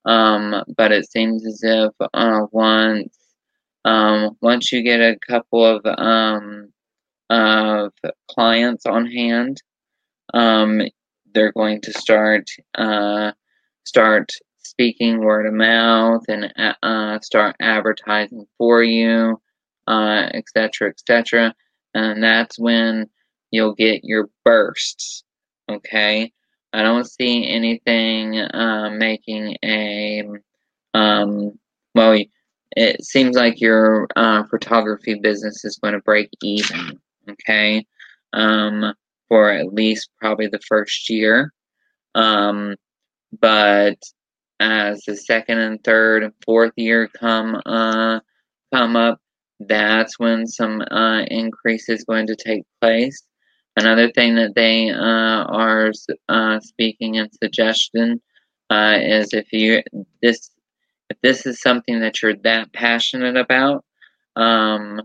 um, 0.05 0.62
but 0.77 0.93
it 0.93 1.11
seems 1.11 1.47
as 1.47 1.61
if 1.62 1.93
uh, 2.12 2.41
once 2.53 3.17
um, 3.87 4.37
once 4.43 4.73
you 4.73 4.83
get 4.83 5.01
a 5.01 5.17
couple 5.27 5.64
of 5.64 5.81
um, 5.87 6.71
of 7.31 7.93
clients 8.31 8.85
on 8.85 9.07
hand, 9.07 9.62
um, 10.35 10.83
they're 11.33 11.53
going 11.53 11.81
to 11.81 11.93
start 11.95 12.45
uh, 12.77 13.33
start 13.85 14.31
speaking 14.79 15.19
word 15.19 15.45
of 15.45 15.55
mouth 15.55 16.23
and 16.29 16.53
uh, 16.85 17.19
start 17.19 17.57
advertising 17.61 18.47
for 18.57 18.81
you, 18.81 19.41
etc., 19.88 20.71
uh, 20.83 20.91
etc. 20.91 21.55
And 21.95 22.23
that's 22.23 22.61
when 22.61 23.11
you'll 23.51 23.75
get 23.75 24.05
your 24.05 24.31
bursts. 24.45 25.25
Okay, 25.69 26.33
I 26.73 26.83
don't 26.83 27.11
see 27.11 27.49
anything 27.49 28.38
uh, 28.38 28.91
making 28.91 29.57
a 29.64 30.23
um, 30.95 31.59
well. 31.97 32.17
It 32.77 33.05
seems 33.05 33.35
like 33.35 33.61
your 33.61 34.07
uh, 34.14 34.45
photography 34.45 35.14
business 35.14 35.64
is 35.64 35.81
going 35.83 35.95
to 35.95 36.01
break 36.01 36.29
even. 36.41 37.01
Okay, 37.29 37.85
um, 38.33 38.95
for 39.29 39.51
at 39.51 39.75
least 39.75 40.11
probably 40.21 40.47
the 40.47 40.61
first 40.61 41.11
year. 41.11 41.53
Um, 42.14 42.77
but 43.41 43.99
as 44.61 45.03
the 45.07 45.16
second 45.16 45.59
and 45.59 45.83
third 45.85 46.25
and 46.25 46.33
fourth 46.44 46.73
year 46.77 47.09
come 47.09 47.61
uh, 47.66 48.21
come 48.73 48.97
up, 48.97 49.21
that's 49.61 50.18
when 50.18 50.47
some 50.47 50.83
uh, 50.90 51.23
increase 51.25 51.88
is 51.88 52.05
going 52.05 52.27
to 52.27 52.37
take 52.37 52.64
place. 52.81 53.23
Another 53.77 54.11
thing 54.11 54.35
that 54.35 54.55
they 54.57 54.90
uh, 54.90 55.44
are 55.44 55.92
uh, 56.29 56.61
speaking 56.61 57.18
and 57.18 57.31
suggestion 57.42 58.21
uh, 58.71 58.99
is 59.01 59.33
if 59.33 59.53
you 59.53 59.83
this 60.23 60.51
if 61.11 61.18
this 61.23 61.47
is 61.47 61.61
something 61.61 62.01
that 62.01 62.21
you're 62.21 62.37
that 62.42 62.73
passionate 62.73 63.37
about, 63.37 63.85
um, 64.37 65.01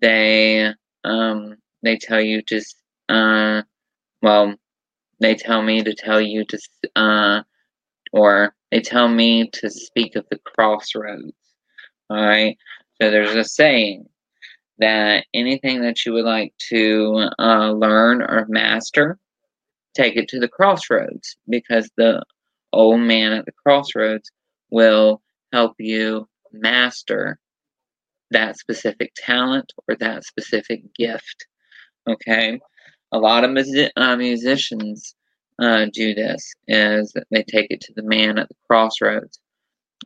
they 0.00 0.72
um, 1.04 1.56
they 1.82 1.96
tell 1.96 2.20
you 2.20 2.42
to 2.42 2.62
uh, 3.08 3.62
well 4.22 4.54
they 5.20 5.34
tell 5.34 5.62
me 5.62 5.82
to 5.82 5.94
tell 5.94 6.20
you 6.20 6.44
to 6.44 6.58
uh, 6.96 7.42
or 8.12 8.54
they 8.70 8.80
tell 8.80 9.08
me 9.08 9.48
to 9.54 9.70
speak 9.70 10.16
of 10.16 10.26
the 10.30 10.38
crossroads. 10.44 11.32
Alright? 12.12 12.56
So 13.00 13.10
there's 13.10 13.34
a 13.34 13.44
saying 13.44 14.06
that 14.78 15.26
anything 15.34 15.82
that 15.82 16.04
you 16.04 16.12
would 16.12 16.24
like 16.24 16.54
to 16.68 17.28
uh, 17.38 17.72
learn 17.72 18.22
or 18.22 18.46
master, 18.48 19.18
take 19.94 20.16
it 20.16 20.28
to 20.28 20.40
the 20.40 20.48
crossroads 20.48 21.36
because 21.48 21.90
the 21.96 22.22
old 22.72 23.00
man 23.00 23.32
at 23.32 23.44
the 23.44 23.52
crossroads 23.52 24.30
will 24.70 25.20
help 25.52 25.74
you 25.78 26.28
master 26.52 27.38
that 28.30 28.58
specific 28.58 29.12
talent 29.16 29.72
or 29.88 29.96
that 29.96 30.24
specific 30.24 30.82
gift. 30.94 31.46
Okay? 32.08 32.60
A 33.12 33.18
lot 33.18 33.44
of 33.44 33.56
uh, 33.96 34.16
musicians 34.16 35.14
uh, 35.60 35.86
do 35.92 36.14
this 36.14 36.54
is 36.66 37.12
they 37.30 37.42
take 37.42 37.70
it 37.70 37.80
to 37.82 37.92
the 37.94 38.02
man 38.02 38.38
at 38.38 38.48
the 38.48 38.54
crossroads. 38.66 39.38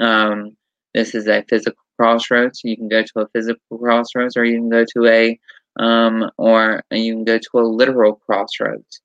Um, 0.00 0.56
this 0.94 1.14
is 1.14 1.28
a 1.28 1.44
physical 1.48 1.82
crossroads. 1.96 2.60
You 2.64 2.76
can 2.76 2.88
go 2.88 3.02
to 3.02 3.20
a 3.20 3.28
physical 3.28 3.78
crossroads, 3.78 4.36
or 4.36 4.44
you 4.44 4.58
can 4.58 4.68
go 4.68 4.84
to 4.94 5.06
a 5.06 5.38
um, 5.78 6.30
or 6.38 6.82
you 6.90 7.14
can 7.14 7.24
go 7.24 7.38
to 7.38 7.58
a 7.58 7.60
literal 7.60 8.14
crossroads. 8.14 9.00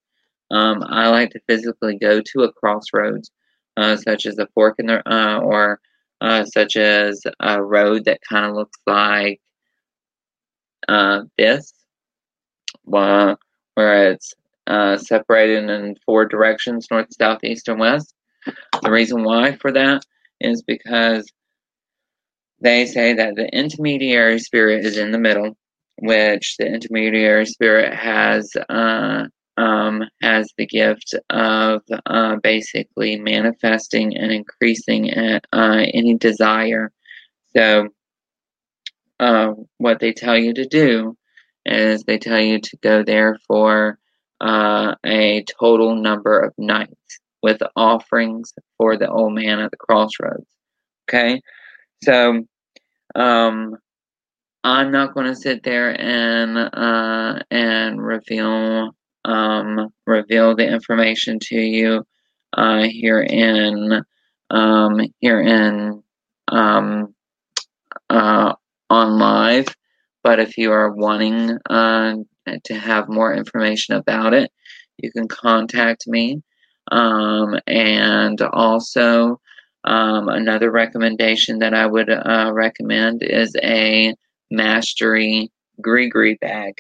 Um, 0.52 0.84
I 0.88 1.10
like 1.10 1.32
to 1.32 1.42
physically 1.48 1.98
go 1.98 2.22
to 2.22 2.44
a 2.44 2.54
crossroads, 2.54 3.32
uh, 3.78 3.96
such 3.96 4.26
as 4.26 4.38
a 4.40 4.48
fork 4.54 4.76
in 4.80 4.88
the 4.88 5.08
uh, 5.12 5.40
or 5.40 5.80
uh, 6.22 6.46
such 6.46 6.76
as 6.76 7.22
a 7.40 7.64
road 7.64 8.06
that 8.06 8.20
kind 8.28 8.46
of 8.46 8.56
looks 8.56 8.78
like 8.88 9.40
uh, 10.88 11.24
this, 11.38 11.74
where 12.84 13.38
it's 13.76 14.34
separated 14.98 15.70
in 15.70 15.96
four 16.06 16.26
directions 16.26 16.88
north, 16.92 17.08
south, 17.20 17.44
east, 17.44 17.68
and 17.68 17.80
west. 17.80 18.14
The 18.82 18.92
reason 18.92 19.24
why 19.24 19.56
for 19.58 19.72
that 19.72 20.04
is 20.40 20.64
because 20.64 21.30
they 22.62 22.86
say 22.86 23.14
that 23.14 23.36
the 23.36 23.48
intermediary 23.48 24.40
spirit 24.40 24.86
is 24.86 24.98
in 24.98 25.12
the 25.12 25.20
middle, 25.20 25.58
which 26.02 26.56
the 26.58 26.68
intermediary 26.68 27.46
spirit 27.46 27.94
has 27.94 28.52
uh, 28.70 29.26
um, 29.58 30.04
has 30.22 30.54
the 30.58 30.66
gift 30.66 31.16
of 31.30 31.82
uh, 32.06 32.38
basically 32.42 33.18
manifesting 33.20 34.16
and 34.16 34.32
increasing 34.32 35.12
uh, 35.12 35.40
any 35.52 36.16
desire. 36.16 36.92
So, 37.56 37.90
uh, 39.20 39.54
what 39.78 40.00
they 40.00 40.14
tell 40.14 40.38
you 40.38 40.54
to 40.54 40.66
do 40.66 41.18
is 41.66 42.04
they 42.04 42.18
tell 42.20 42.40
you 42.40 42.60
to 42.62 42.78
go 42.78 43.04
there 43.04 43.38
for 43.48 43.92
uh, 43.92 44.09
a 44.42 45.44
total 45.60 45.96
number 45.96 46.40
of 46.40 46.54
nights 46.58 47.20
with 47.42 47.62
offerings 47.76 48.54
for 48.78 48.98
the 48.98 49.10
old 49.10 49.34
man 49.34 49.60
at 49.60 49.72
the 49.72 49.78
crossroads. 49.78 50.48
Okay, 51.10 51.42
so 52.04 52.44
um, 53.16 53.78
I'm 54.64 54.92
not 54.92 55.14
going 55.14 55.26
to 55.28 55.36
sit 55.36 55.64
there 55.64 56.00
and 56.00 56.58
uh, 56.58 57.40
and 57.50 58.02
reveal 58.02 58.96
um, 59.26 59.90
reveal 60.06 60.56
the 60.56 60.68
information 60.68 61.40
to 61.40 61.56
you 61.56 62.06
uh, 62.54 62.84
here 62.84 63.22
in 63.22 64.04
um, 64.50 65.00
here 65.20 65.42
in 65.42 66.04
um, 66.50 67.14
uh, 68.10 68.54
on 68.90 69.20
live. 69.20 69.68
But 70.24 70.40
if 70.40 70.58
you 70.58 70.72
are 70.72 70.92
wanting 70.92 71.58
uh, 71.70 72.16
to 72.66 72.74
have 72.74 73.10
more 73.10 73.34
information 73.34 73.96
about 73.96 74.34
it, 74.34 74.52
you 74.98 75.12
can 75.12 75.28
contact 75.28 76.08
me. 76.08 76.42
Um, 76.92 77.60
and 77.68 78.42
also, 78.42 79.40
um, 79.84 80.28
another 80.30 80.72
recommendation 80.72 81.60
that 81.60 81.74
I 81.74 81.86
would 81.86 82.10
uh, 82.10 82.52
recommend 82.54 83.24
is 83.24 83.56
a 83.62 84.14
Mastery 84.52 85.52
Grigri 85.82 86.40
bag. 86.40 86.76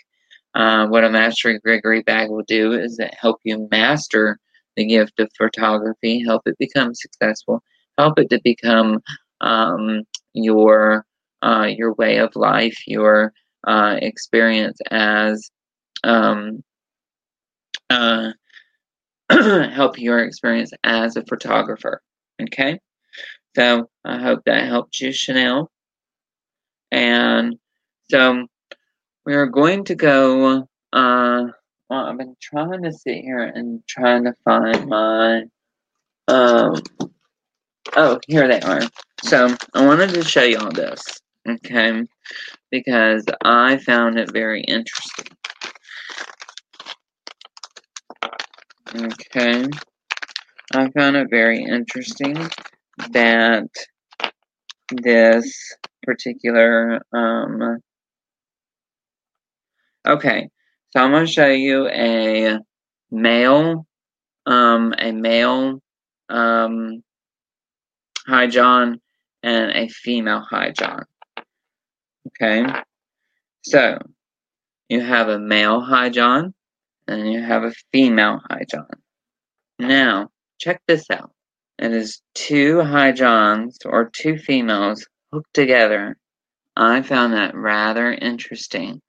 Uh, 0.55 0.87
what 0.87 1.03
a 1.03 1.09
Mastery 1.09 1.59
Grigri 1.65 2.03
bag 2.03 2.29
will 2.29 2.43
do 2.47 2.73
is 2.73 2.99
it 2.99 3.13
help 3.19 3.39
you 3.43 3.67
master 3.71 4.39
the 4.75 4.85
gift 4.85 5.19
of 5.19 5.29
photography, 5.37 6.23
help 6.23 6.41
it 6.45 6.57
become 6.57 6.93
successful, 6.95 7.61
help 7.97 8.17
it 8.17 8.29
to 8.31 8.39
become 8.43 8.99
um, 9.41 10.03
your 10.33 11.05
uh, 11.41 11.67
your 11.69 11.93
way 11.93 12.17
of 12.17 12.35
life, 12.35 12.77
your 12.87 13.31
uh, 13.65 13.97
experience 14.01 14.79
as 14.91 15.51
um, 16.03 16.63
uh, 17.89 18.31
help 19.29 19.99
your 19.99 20.19
experience 20.19 20.71
as 20.83 21.15
a 21.15 21.25
photographer. 21.25 22.01
Okay, 22.41 22.79
so 23.55 23.89
I 24.05 24.19
hope 24.19 24.41
that 24.45 24.67
helped 24.67 24.99
you, 24.99 25.11
Chanel. 25.11 25.71
And 26.91 27.57
so 28.09 28.47
we 29.25 29.35
are 29.35 29.47
going 29.47 29.83
to 29.85 29.95
go. 29.95 30.67
Uh, 30.91 31.45
well, 31.89 32.05
I've 32.05 32.17
been 32.17 32.35
trying 32.41 32.83
to 32.83 32.91
sit 32.91 33.17
here 33.17 33.43
and 33.43 33.83
trying 33.87 34.23
to 34.25 34.33
find 34.43 34.87
my. 34.87 35.43
Um, 36.27 36.81
oh, 37.95 38.19
here 38.27 38.47
they 38.47 38.61
are. 38.61 38.81
So 39.23 39.55
I 39.73 39.85
wanted 39.85 40.11
to 40.11 40.23
show 40.23 40.43
you 40.43 40.57
all 40.57 40.71
this, 40.71 41.03
okay? 41.47 42.03
Because 42.71 43.25
I 43.43 43.77
found 43.77 44.17
it 44.17 44.31
very 44.31 44.61
interesting. 44.61 45.27
Okay. 48.95 49.65
I 50.73 50.89
found 50.91 51.15
it 51.15 51.27
very 51.29 51.63
interesting 51.63 52.35
that 53.11 53.69
this 54.91 55.75
particular 56.03 56.99
um 57.13 57.77
okay 60.07 60.49
so 60.89 60.99
i'm 60.99 61.11
going 61.11 61.25
to 61.25 61.31
show 61.31 61.47
you 61.47 61.87
a 61.89 62.57
male 63.11 63.85
um 64.45 64.93
a 64.97 65.11
male 65.11 65.79
um 66.29 67.03
high 68.25 68.47
john 68.47 68.99
and 69.43 69.71
a 69.71 69.87
female 69.89 70.41
high 70.41 70.71
john 70.71 71.03
okay 72.27 72.65
so 73.61 73.99
you 74.87 75.01
have 75.01 75.27
a 75.29 75.37
male 75.37 75.81
high 75.81 76.09
john 76.09 76.53
and 77.09 77.31
you 77.31 77.41
have 77.41 77.63
a 77.63 77.73
female 77.91 78.39
john 78.69 78.87
now 79.79 80.29
check 80.59 80.81
this 80.87 81.05
out 81.09 81.31
it 81.79 81.93
is 81.93 82.21
two 82.35 82.83
johns 83.13 83.77
or 83.85 84.09
two 84.09 84.37
females 84.37 85.05
hooked 85.31 85.53
together. 85.53 86.17
I 86.75 87.01
found 87.01 87.33
that 87.33 87.55
rather 87.55 88.11
interesting. 88.11 89.01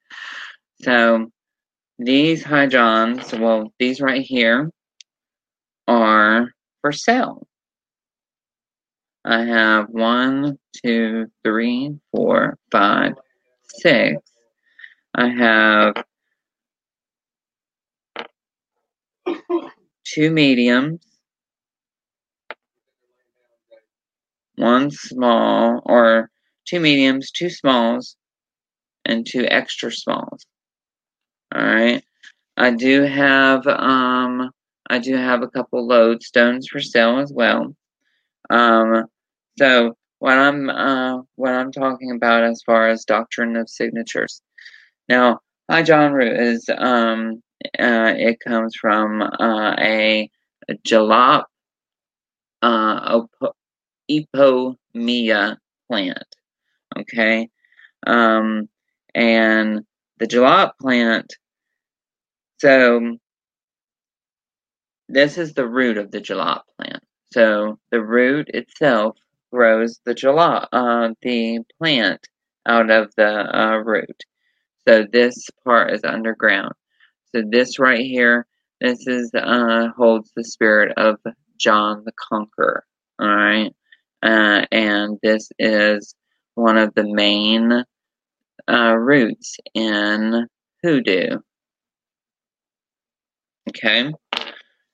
So 0.83 1.31
these 1.99 2.45
johns, 2.45 3.33
well, 3.33 3.73
these 3.79 4.01
right 4.01 4.23
here 4.23 4.71
are 5.87 6.53
for 6.81 6.93
sale. 6.93 7.47
I 9.25 9.45
have 9.45 9.89
one, 9.91 10.59
two, 10.85 11.27
three, 11.45 11.99
four, 12.11 12.57
five, 12.71 13.13
six. 13.69 14.23
I 15.15 15.29
have 15.29 15.95
two 20.05 20.31
mediums, 20.31 21.01
one 24.57 24.91
small 24.91 25.83
or 25.87 26.31
two 26.67 26.81
mediums, 26.81 27.31
two 27.31 27.51
smalls, 27.51 28.17
and 29.05 29.27
two 29.27 29.45
extra 29.47 29.91
smalls. 29.91 30.47
All 31.55 31.63
right. 31.65 32.03
I 32.57 32.71
do 32.73 33.03
have 33.03 33.67
um 33.67 34.51
I 34.89 34.99
do 34.99 35.17
have 35.17 35.43
a 35.43 35.49
couple 35.49 35.89
lodestones 35.89 36.67
for 36.71 36.81
sale 36.81 37.19
as 37.19 37.33
well. 37.33 37.75
Um 38.51 39.07
so 39.59 39.97
what 40.19 40.37
I'm 40.37 40.69
uh 40.69 41.23
what 41.37 41.55
I'm 41.55 41.73
talking 41.73 42.13
about 42.13 42.45
as 42.45 42.63
far 42.65 42.89
as 42.89 43.05
doctrine 43.05 43.57
of 43.57 43.69
signatures. 43.69 44.43
Now, 45.09 45.41
High 45.71 45.83
John 45.83 46.13
root 46.13 46.39
is 46.39 46.69
um 46.77 47.43
it 47.63 48.41
comes 48.41 48.75
from 48.77 49.23
uh 49.23 49.75
a, 49.79 50.31
jalap 50.87 51.45
uh 52.63 53.21
Ipomoea 54.11 55.57
plant. 55.89 56.37
Okay. 56.99 57.49
Um, 58.07 58.69
and 59.15 59.85
the 60.19 60.27
jalap 60.27 60.73
plant, 60.81 61.37
so 62.59 63.17
this 65.09 65.39
is 65.39 65.55
the 65.55 65.67
root 65.67 65.99
of 65.99 66.11
the 66.11 66.21
jalap 66.21 66.63
plant. 66.77 67.03
So 67.33 67.79
the 67.91 68.03
root 68.03 68.49
itself 68.49 69.17
grows 69.53 70.01
the 70.05 70.15
jalap, 70.15 70.67
uh, 70.73 71.11
the 71.23 71.61
plant 71.79 72.27
out 72.67 72.91
of 72.91 73.13
the 73.17 73.59
uh, 73.59 73.77
root. 73.79 74.25
So 74.87 75.05
this 75.11 75.49
part 75.65 75.93
is 75.93 76.03
underground. 76.05 76.73
So 77.35 77.43
this 77.49 77.79
right 77.79 78.05
here, 78.05 78.47
this 78.81 79.07
is 79.07 79.31
uh, 79.35 79.89
holds 79.97 80.31
the 80.35 80.45
spirit 80.45 80.93
of 80.97 81.17
John 81.59 82.03
the 82.05 82.13
Conqueror. 82.13 82.85
All 83.19 83.29
right 83.29 83.73
uh, 84.23 84.67
and 84.71 85.19
this 85.23 85.51
is 85.59 86.15
one 86.55 86.77
of 86.77 86.95
the 86.95 87.05
main 87.05 87.85
uh, 88.69 88.97
roots 88.97 89.57
in 89.75 90.47
hoodoo. 90.83 91.39
Okay, 93.69 94.13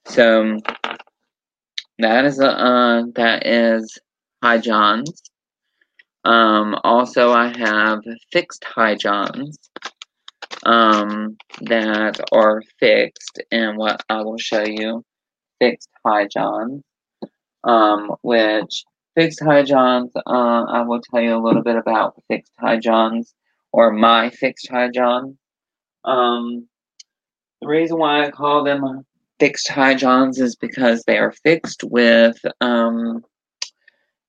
so 0.07 0.59
that 1.99 2.25
is 2.27 2.38
uh 2.40 3.03
that 3.14 3.46
is 3.46 3.99
high 4.42 4.59
johns. 4.59 5.22
Um, 6.25 6.77
also, 6.85 7.33
I 7.33 7.57
have 7.57 8.01
fixed 8.33 8.64
high 8.64 8.96
johns 8.96 9.59
um, 10.67 11.37
that 11.63 12.21
are 12.33 12.61
fixed, 12.81 13.41
and 13.53 13.79
what 13.79 14.03
I 14.09 14.23
will 14.23 14.37
show 14.37 14.65
you 14.65 15.05
fixed 15.61 15.89
high 16.05 16.27
johns, 16.27 16.83
um, 17.63 18.17
which 18.23 18.85
fixed 19.15 19.43
high 19.43 19.63
johns, 19.63 20.11
uh, 20.17 20.21
I 20.69 20.83
will 20.83 21.01
tell 21.01 21.23
you 21.23 21.37
a 21.37 21.43
little 21.43 21.63
bit 21.63 21.77
about 21.77 22.21
fixed 22.29 22.53
high 22.59 22.79
johns 22.79 23.33
or 23.73 23.93
my 23.93 24.31
fixed 24.31 24.69
high 24.69 24.91
john. 24.91 25.39
Um, 26.05 26.69
the 27.61 27.69
reason 27.69 27.99
why 27.99 28.25
I 28.27 28.31
call 28.33 28.65
them 28.65 29.07
fixed 29.39 29.69
high 29.69 29.95
johns 29.95 30.41
is 30.41 30.57
because 30.57 31.05
they 31.05 31.19
are 31.19 31.33
fixed 31.45 31.85
with, 31.85 32.39
um, 32.61 33.25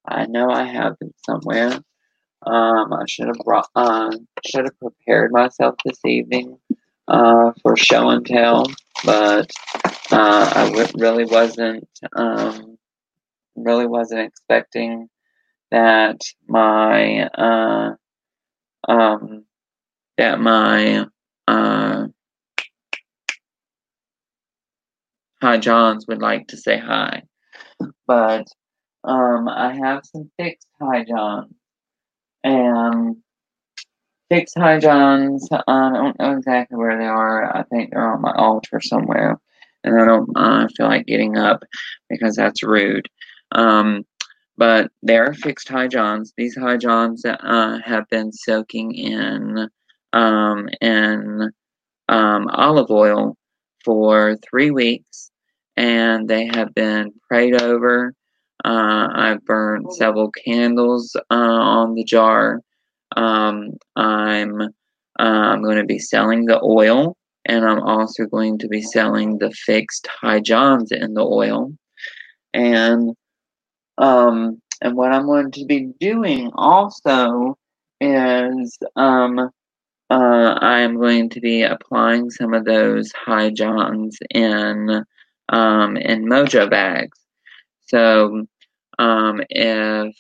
I 0.07 0.27
know 0.27 0.51
I 0.51 0.63
have 0.65 0.97
them 0.99 1.11
somewhere. 1.25 1.79
Um, 2.45 2.93
I 2.93 3.03
should 3.07 3.27
have 3.27 3.39
brought, 3.43 3.67
uh, 3.75 4.11
should 4.45 4.65
have 4.65 4.79
prepared 4.79 5.31
myself 5.31 5.75
this 5.83 5.99
evening 6.05 6.57
uh, 7.07 7.51
for 7.61 7.75
show 7.75 8.09
and 8.09 8.25
tell, 8.25 8.65
but 9.03 9.51
uh, 10.11 10.51
I 10.55 10.69
w- 10.69 10.87
really 10.97 11.25
wasn't, 11.25 11.87
um, 12.15 12.77
really 13.55 13.87
wasn't 13.87 14.21
expecting 14.21 15.09
that 15.71 16.21
my, 16.47 17.23
uh, 17.27 17.95
um, 18.87 19.45
that 20.17 20.39
my, 20.39 21.07
uh, 21.47 22.07
High 25.41 25.57
Johns 25.57 26.05
would 26.07 26.21
like 26.21 26.47
to 26.47 26.57
say 26.57 26.77
hi, 26.77 27.23
but 28.05 28.47
um, 29.03 29.47
I 29.49 29.75
have 29.83 30.05
some 30.05 30.31
fixed 30.37 30.67
High 30.81 31.03
Johns 31.03 31.53
and 32.47 33.17
fixed 34.29 34.57
High 34.57 34.79
Johns. 34.79 35.47
Uh, 35.51 35.63
I 35.67 35.91
don't 35.93 36.19
know 36.19 36.31
exactly 36.37 36.77
where 36.77 36.97
they 36.97 37.05
are. 37.05 37.55
I 37.55 37.63
think 37.63 37.91
they're 37.91 38.13
on 38.13 38.21
my 38.21 38.33
altar 38.35 38.79
somewhere, 38.81 39.37
and 39.83 40.01
I 40.01 40.05
don't 40.05 40.29
uh, 40.35 40.67
feel 40.75 40.87
like 40.87 41.05
getting 41.05 41.37
up 41.37 41.63
because 42.09 42.35
that's 42.35 42.63
rude. 42.63 43.07
Um, 43.51 44.05
but 44.57 44.91
they're 45.03 45.33
fixed 45.33 45.69
High 45.69 45.87
Johns. 45.87 46.33
These 46.35 46.57
High 46.57 46.77
Johns 46.77 47.23
uh, 47.25 47.79
have 47.85 48.09
been 48.09 48.31
soaking 48.31 48.95
in 48.95 49.69
um, 50.13 50.69
in 50.81 51.51
um, 52.09 52.47
olive 52.49 52.89
oil 52.89 53.37
for 53.85 54.35
three 54.49 54.71
weeks, 54.71 55.31
and 55.75 56.27
they 56.27 56.45
have 56.47 56.73
been 56.73 57.11
prayed 57.29 57.61
over. 57.61 58.13
Uh, 58.67 59.07
I've 59.13 59.45
burned 59.45 59.93
several 59.93 60.29
candles 60.29 61.15
uh, 61.15 61.35
on 61.35 61.95
the 61.95 62.03
jar. 62.03 62.59
Um, 63.15 63.77
I'm 63.95 64.61
uh, 64.61 64.67
I'm 65.17 65.63
going 65.63 65.77
to 65.77 65.85
be 65.85 65.99
selling 65.99 66.45
the 66.45 66.61
oil, 66.61 67.15
and 67.45 67.63
I'm 67.63 67.79
also 67.79 68.25
going 68.25 68.57
to 68.59 68.67
be 68.67 68.81
selling 68.81 69.37
the 69.37 69.51
fixed 69.51 70.07
high 70.07 70.41
johns 70.41 70.91
in 70.91 71.13
the 71.13 71.21
oil, 71.21 71.71
and 72.53 73.15
um, 73.97 74.61
and 74.81 74.97
what 74.97 75.13
I'm 75.13 75.27
going 75.27 75.51
to 75.51 75.65
be 75.65 75.93
doing 76.01 76.51
also 76.55 77.57
is 78.01 78.77
um, 78.97 79.39
uh, 80.09 80.57
I'm 80.61 80.97
going 80.97 81.29
to 81.29 81.39
be 81.39 81.63
applying 81.63 82.31
some 82.31 82.53
of 82.53 82.65
those 82.65 83.13
high 83.13 83.49
johns 83.49 84.17
in 84.29 85.05
um, 85.47 85.95
in 85.95 86.25
mojo 86.25 86.69
bags. 86.69 87.17
So 87.85 88.45
um, 88.99 89.41
if 89.49 90.15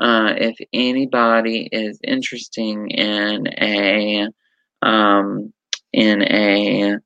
uh, 0.00 0.32
if 0.36 0.56
anybody 0.72 1.68
is 1.72 1.98
interested 2.04 2.62
in 2.62 3.48
a 3.60 4.28
um, 4.82 5.52
in 5.92 6.22
a 6.22 6.96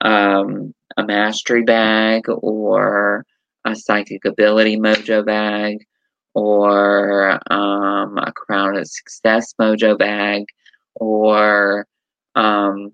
um, 0.00 0.74
a 0.96 1.04
mastery 1.04 1.62
bag 1.62 2.24
or 2.28 3.24
a 3.64 3.74
psychic 3.74 4.24
ability 4.24 4.76
mojo 4.76 5.24
bag 5.24 5.78
or 6.34 7.40
um, 7.52 8.18
a 8.18 8.32
crown 8.32 8.76
of 8.76 8.86
success 8.86 9.54
mojo 9.60 9.96
bag 9.96 10.44
or 10.96 11.86
um, 12.34 12.90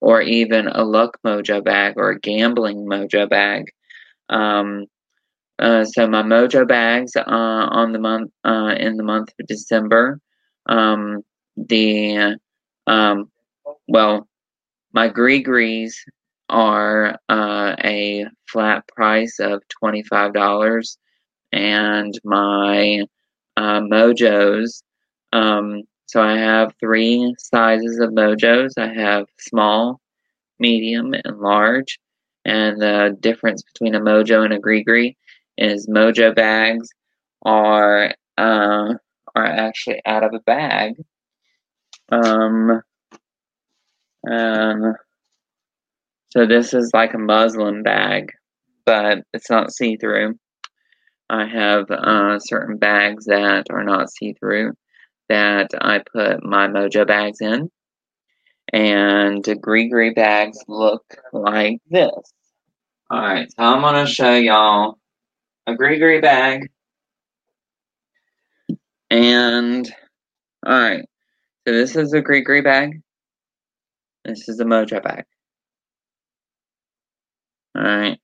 or 0.00 0.20
even 0.20 0.68
a 0.68 0.84
luck 0.84 1.18
mojo 1.24 1.64
bag 1.64 1.94
or 1.96 2.10
a 2.10 2.20
gambling 2.20 2.86
mojo 2.86 3.28
bag. 3.28 3.70
Um, 4.28 4.86
so 5.60 6.06
my 6.06 6.22
mojo 6.22 6.66
bags 6.66 7.16
uh, 7.16 7.22
on 7.26 7.92
the 7.92 7.98
month 7.98 8.30
uh, 8.44 8.74
in 8.78 8.96
the 8.96 9.02
month 9.02 9.32
of 9.40 9.46
December, 9.46 10.20
um, 10.66 11.22
the 11.56 12.38
um, 12.86 13.30
well, 13.88 14.28
my 14.92 15.08
gree 15.08 15.42
grees 15.42 15.98
are 16.48 17.18
uh, 17.28 17.74
a 17.84 18.26
flat 18.48 18.86
price 18.88 19.38
of 19.40 19.62
twenty 19.68 20.02
five 20.02 20.34
dollars, 20.34 20.98
and 21.52 22.14
my 22.24 23.04
uh, 23.56 23.80
mojos. 23.80 24.82
Um, 25.32 25.82
so 26.06 26.22
I 26.22 26.36
have 26.38 26.72
three 26.78 27.34
sizes 27.38 27.98
of 27.98 28.10
mojos. 28.10 28.72
I 28.78 28.92
have 28.94 29.26
small, 29.38 30.00
medium, 30.58 31.14
and 31.14 31.38
large. 31.38 31.98
And 32.44 32.80
the 32.80 33.16
difference 33.20 33.62
between 33.62 33.96
a 33.96 34.00
mojo 34.00 34.44
and 34.44 34.52
a 34.52 34.58
gree 34.58 34.84
is 35.58 35.88
mojo 35.88 36.34
bags 36.34 36.88
are 37.42 38.14
uh, 38.38 38.94
are 39.34 39.46
actually 39.46 40.00
out 40.04 40.24
of 40.24 40.34
a 40.34 40.40
bag. 40.40 40.94
Um, 42.10 42.82
um, 44.30 44.94
so 46.30 46.46
this 46.46 46.74
is 46.74 46.90
like 46.92 47.14
a 47.14 47.18
muslin 47.18 47.82
bag, 47.82 48.30
but 48.84 49.18
it's 49.32 49.50
not 49.50 49.72
see 49.72 49.96
through. 49.96 50.38
I 51.28 51.46
have 51.46 51.90
uh, 51.90 52.38
certain 52.38 52.76
bags 52.76 53.24
that 53.26 53.66
are 53.70 53.84
not 53.84 54.10
see 54.10 54.34
through 54.34 54.74
that 55.28 55.70
I 55.80 56.02
put 56.12 56.44
my 56.44 56.68
mojo 56.68 57.06
bags 57.06 57.40
in. 57.40 57.70
And 58.72 59.44
gris-gris 59.60 60.14
bags 60.14 60.58
look 60.68 61.04
like 61.32 61.80
this. 61.88 62.32
Alright, 63.12 63.50
so 63.52 63.62
I'm 63.62 63.80
going 63.80 64.04
to 64.04 64.10
show 64.10 64.34
y'all 64.34 64.98
a 65.66 65.74
gree 65.74 66.20
bag. 66.20 66.68
And, 69.10 69.92
alright, 70.66 71.04
so 71.66 71.74
this 71.74 71.96
is 71.96 72.12
a 72.12 72.20
gree 72.20 72.60
bag. 72.60 73.00
This 74.24 74.48
is 74.48 74.60
a 74.60 74.64
mojo 74.64 75.02
bag. 75.02 75.24
Alright. 77.76 78.18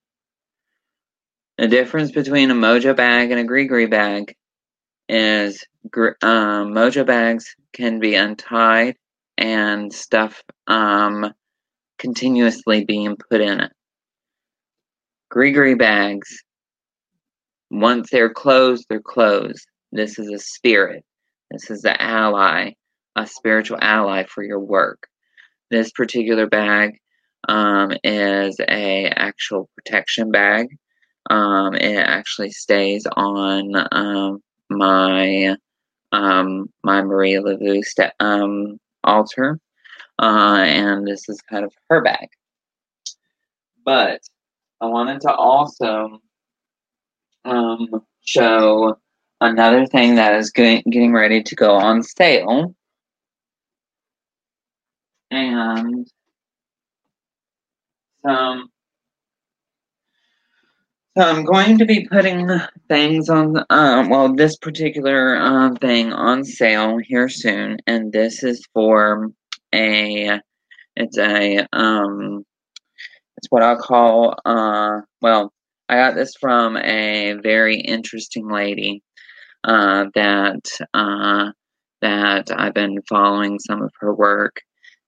The 1.59 1.69
difference 1.69 2.11
between 2.11 2.51
a 2.51 2.55
mojo 2.55 2.97
bag 2.97 3.31
and 3.31 3.41
a 3.41 3.45
gree 3.45 3.87
bag 3.87 4.35
is 5.09 5.65
um, 6.23 6.73
mojo 6.73 7.07
bags 7.07 7.55
can 7.73 8.01
be 8.01 8.15
untied 8.15 8.97
and 9.37 9.93
stuff 9.93 10.43
um, 10.67 11.33
continuously 11.99 12.85
being 12.85 13.17
put 13.31 13.41
in 13.41 13.61
it. 13.61 13.73
Gree 15.31 15.75
bags, 15.75 16.43
once 17.73 18.11
they're 18.11 18.33
closed, 18.33 18.87
they're 18.89 19.01
closed. 19.01 19.67
This 19.93 20.19
is 20.19 20.29
a 20.29 20.39
spirit. 20.39 21.05
This 21.51 21.71
is 21.71 21.85
an 21.85 21.97
ally, 21.99 22.73
a 23.17 23.27
spiritual 23.27 23.79
ally 23.81 24.25
for 24.25 24.43
your 24.43 24.61
work. 24.61 25.09
This 25.71 25.91
particular 25.91 26.47
bag 26.47 26.99
um, 27.49 27.93
is 28.05 28.61
a 28.61 29.07
actual 29.07 29.71
protection 29.75 30.31
bag. 30.31 30.69
Um, 31.31 31.75
it 31.75 31.97
actually 31.97 32.51
stays 32.51 33.07
on 33.17 33.73
um, 33.91 34.43
my 34.69 35.57
um, 36.13 36.69
my 36.85 37.01
Maria 37.01 37.41
Laveau 37.41 38.11
um, 38.21 38.79
altar, 39.03 39.59
uh, 40.19 40.59
and 40.59 41.07
this 41.07 41.27
is 41.31 41.41
kind 41.41 41.65
of 41.65 41.73
her 41.89 42.03
bag. 42.03 42.29
But 43.83 44.21
I 44.81 44.87
wanted 44.87 45.23
to 45.23 45.33
also 45.33 46.21
um, 47.45 47.89
show 48.25 48.99
another 49.41 49.87
thing 49.87 50.15
that 50.17 50.35
is 50.37 50.51
getting 50.51 51.13
ready 51.13 51.43
to 51.43 51.55
go 51.55 51.73
on 51.73 52.03
sale. 52.03 52.75
And 55.31 56.07
some 58.25 58.71
so 61.17 61.25
I'm 61.25 61.45
going 61.45 61.77
to 61.77 61.85
be 61.85 62.09
putting 62.09 62.49
things 62.89 63.29
on, 63.29 63.59
uh, 63.69 64.07
well, 64.09 64.35
this 64.35 64.57
particular 64.57 65.37
uh, 65.37 65.75
thing 65.75 66.11
on 66.11 66.43
sale 66.43 66.97
here 66.97 67.29
soon, 67.29 67.77
and 67.87 68.11
this 68.11 68.43
is 68.43 68.65
for 68.73 69.31
a, 69.75 70.41
it's 70.97 71.19
a, 71.19 71.67
um, 71.75 72.47
it's 73.37 73.47
what 73.51 73.63
I'll 73.63 73.77
call, 73.77 74.37
uh, 74.47 75.03
well, 75.21 75.53
I 75.93 75.97
got 75.97 76.15
this 76.15 76.35
from 76.41 76.79
a 76.79 77.35
very 77.43 77.77
interesting 77.77 78.51
lady 78.51 79.03
uh, 79.63 80.07
that 80.15 80.65
uh, 80.95 81.51
that 82.01 82.51
I've 82.51 82.73
been 82.73 83.03
following 83.07 83.59
some 83.59 83.83
of 83.83 83.93
her 84.01 84.15
work, 84.15 84.63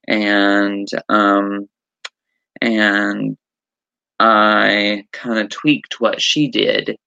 and 0.07 0.87
um, 1.09 1.71
and 2.61 3.39
I 4.21 5.07
kind 5.11 5.39
of 5.39 5.49
tweaked 5.49 6.03
what 6.03 6.21
she 6.21 6.49
did. 6.49 6.99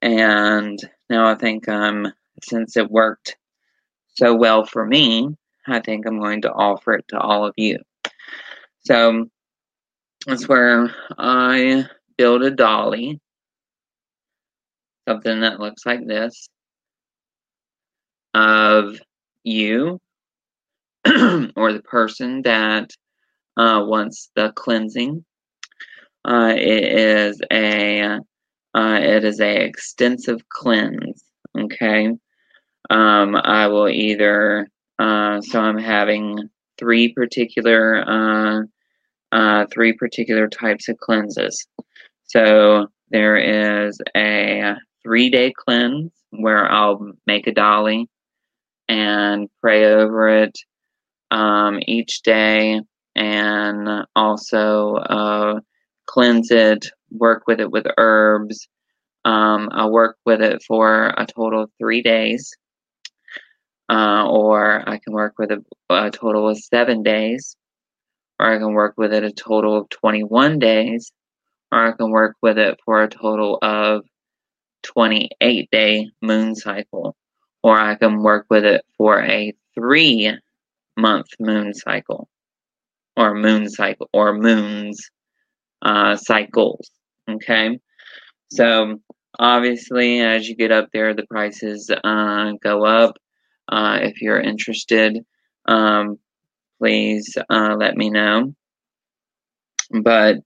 And 0.00 0.78
now 1.10 1.26
I 1.26 1.34
think 1.34 1.68
um, 1.68 2.10
since 2.44 2.78
it 2.78 2.90
worked 2.90 3.36
so 4.14 4.34
well 4.34 4.64
for 4.64 4.86
me, 4.86 5.36
I 5.66 5.80
think 5.80 6.06
I'm 6.06 6.18
going 6.18 6.40
to 6.42 6.50
offer 6.50 6.94
it 6.94 7.04
to 7.08 7.18
all 7.18 7.44
of 7.44 7.52
you. 7.58 7.78
So 8.86 9.26
that's 10.26 10.48
where 10.48 10.94
I 11.18 11.84
build 12.16 12.42
a 12.42 12.50
dolly, 12.50 13.20
something 15.08 15.40
that 15.40 15.60
looks 15.60 15.86
like 15.86 16.06
this, 16.06 16.48
of 18.34 19.00
you 19.44 20.00
or 21.56 21.72
the 21.72 21.82
person 21.84 22.42
that 22.42 22.90
uh, 23.56 23.82
wants 23.84 24.30
the 24.34 24.52
cleansing. 24.52 25.24
Uh, 26.24 26.52
it 26.56 26.84
is 26.84 27.40
a 27.52 28.02
uh, 28.02 28.98
it 29.00 29.24
is 29.24 29.40
a 29.40 29.64
extensive 29.64 30.40
cleanse. 30.48 31.24
Okay, 31.56 32.08
um, 32.90 33.36
I 33.36 33.68
will 33.68 33.88
either 33.88 34.68
uh, 34.98 35.40
so 35.40 35.60
I'm 35.60 35.78
having 35.78 36.48
three 36.78 37.12
particular 37.12 38.04
uh, 38.06 38.62
uh, 39.32 39.66
three 39.72 39.92
particular 39.92 40.48
types 40.48 40.88
of 40.88 40.98
cleanses. 40.98 41.66
So 42.26 42.88
there 43.10 43.36
is 43.36 43.98
a 44.16 44.74
three 45.02 45.30
day 45.30 45.52
cleanse 45.56 46.12
where 46.30 46.70
I'll 46.70 47.12
make 47.26 47.46
a 47.46 47.52
dolly 47.52 48.08
and 48.88 49.48
pray 49.60 49.84
over 49.84 50.28
it 50.28 50.58
um, 51.30 51.78
each 51.86 52.22
day 52.22 52.80
and 53.14 54.06
also 54.14 54.96
uh, 54.96 55.60
cleanse 56.06 56.50
it, 56.50 56.86
work 57.10 57.44
with 57.46 57.60
it 57.60 57.70
with 57.70 57.86
herbs. 57.96 58.68
Um, 59.24 59.68
I'll 59.72 59.90
work 59.90 60.18
with 60.24 60.42
it 60.42 60.62
for 60.62 61.14
a 61.16 61.26
total 61.26 61.64
of 61.64 61.70
three 61.78 62.02
days. 62.02 62.56
Uh, 63.88 64.26
or 64.28 64.88
I 64.88 64.98
can 64.98 65.12
work 65.12 65.34
with 65.38 65.52
it 65.52 65.60
a 65.90 66.10
total 66.10 66.48
of 66.48 66.58
seven 66.58 67.04
days, 67.04 67.56
or 68.40 68.52
I 68.52 68.58
can 68.58 68.72
work 68.72 68.94
with 68.96 69.12
it 69.14 69.22
a 69.22 69.30
total 69.30 69.78
of 69.78 69.88
21 69.90 70.58
days, 70.58 71.12
I 71.84 71.92
can 71.92 72.10
work 72.10 72.36
with 72.42 72.58
it 72.58 72.78
for 72.84 73.02
a 73.02 73.08
total 73.08 73.58
of 73.62 74.02
28 74.84 75.68
day 75.70 76.10
moon 76.22 76.54
cycle, 76.54 77.16
or 77.62 77.78
I 77.78 77.96
can 77.96 78.22
work 78.22 78.46
with 78.48 78.64
it 78.64 78.84
for 78.96 79.20
a 79.22 79.52
three 79.74 80.32
month 80.96 81.26
moon 81.40 81.74
cycle, 81.74 82.28
or 83.16 83.34
moon 83.34 83.68
cycle, 83.68 84.08
or 84.12 84.34
moons 84.34 85.10
uh, 85.82 86.16
cycles. 86.16 86.90
Okay, 87.28 87.78
so 88.50 89.00
obviously, 89.38 90.20
as 90.20 90.48
you 90.48 90.56
get 90.56 90.72
up 90.72 90.88
there, 90.92 91.14
the 91.14 91.26
prices 91.28 91.90
uh, 92.04 92.52
go 92.62 92.84
up. 92.84 93.16
Uh, 93.68 93.98
if 94.02 94.22
you're 94.22 94.40
interested, 94.40 95.18
um, 95.66 96.18
please 96.78 97.36
uh, 97.50 97.74
let 97.78 97.96
me 97.96 98.10
know. 98.10 98.54
But 100.02 100.36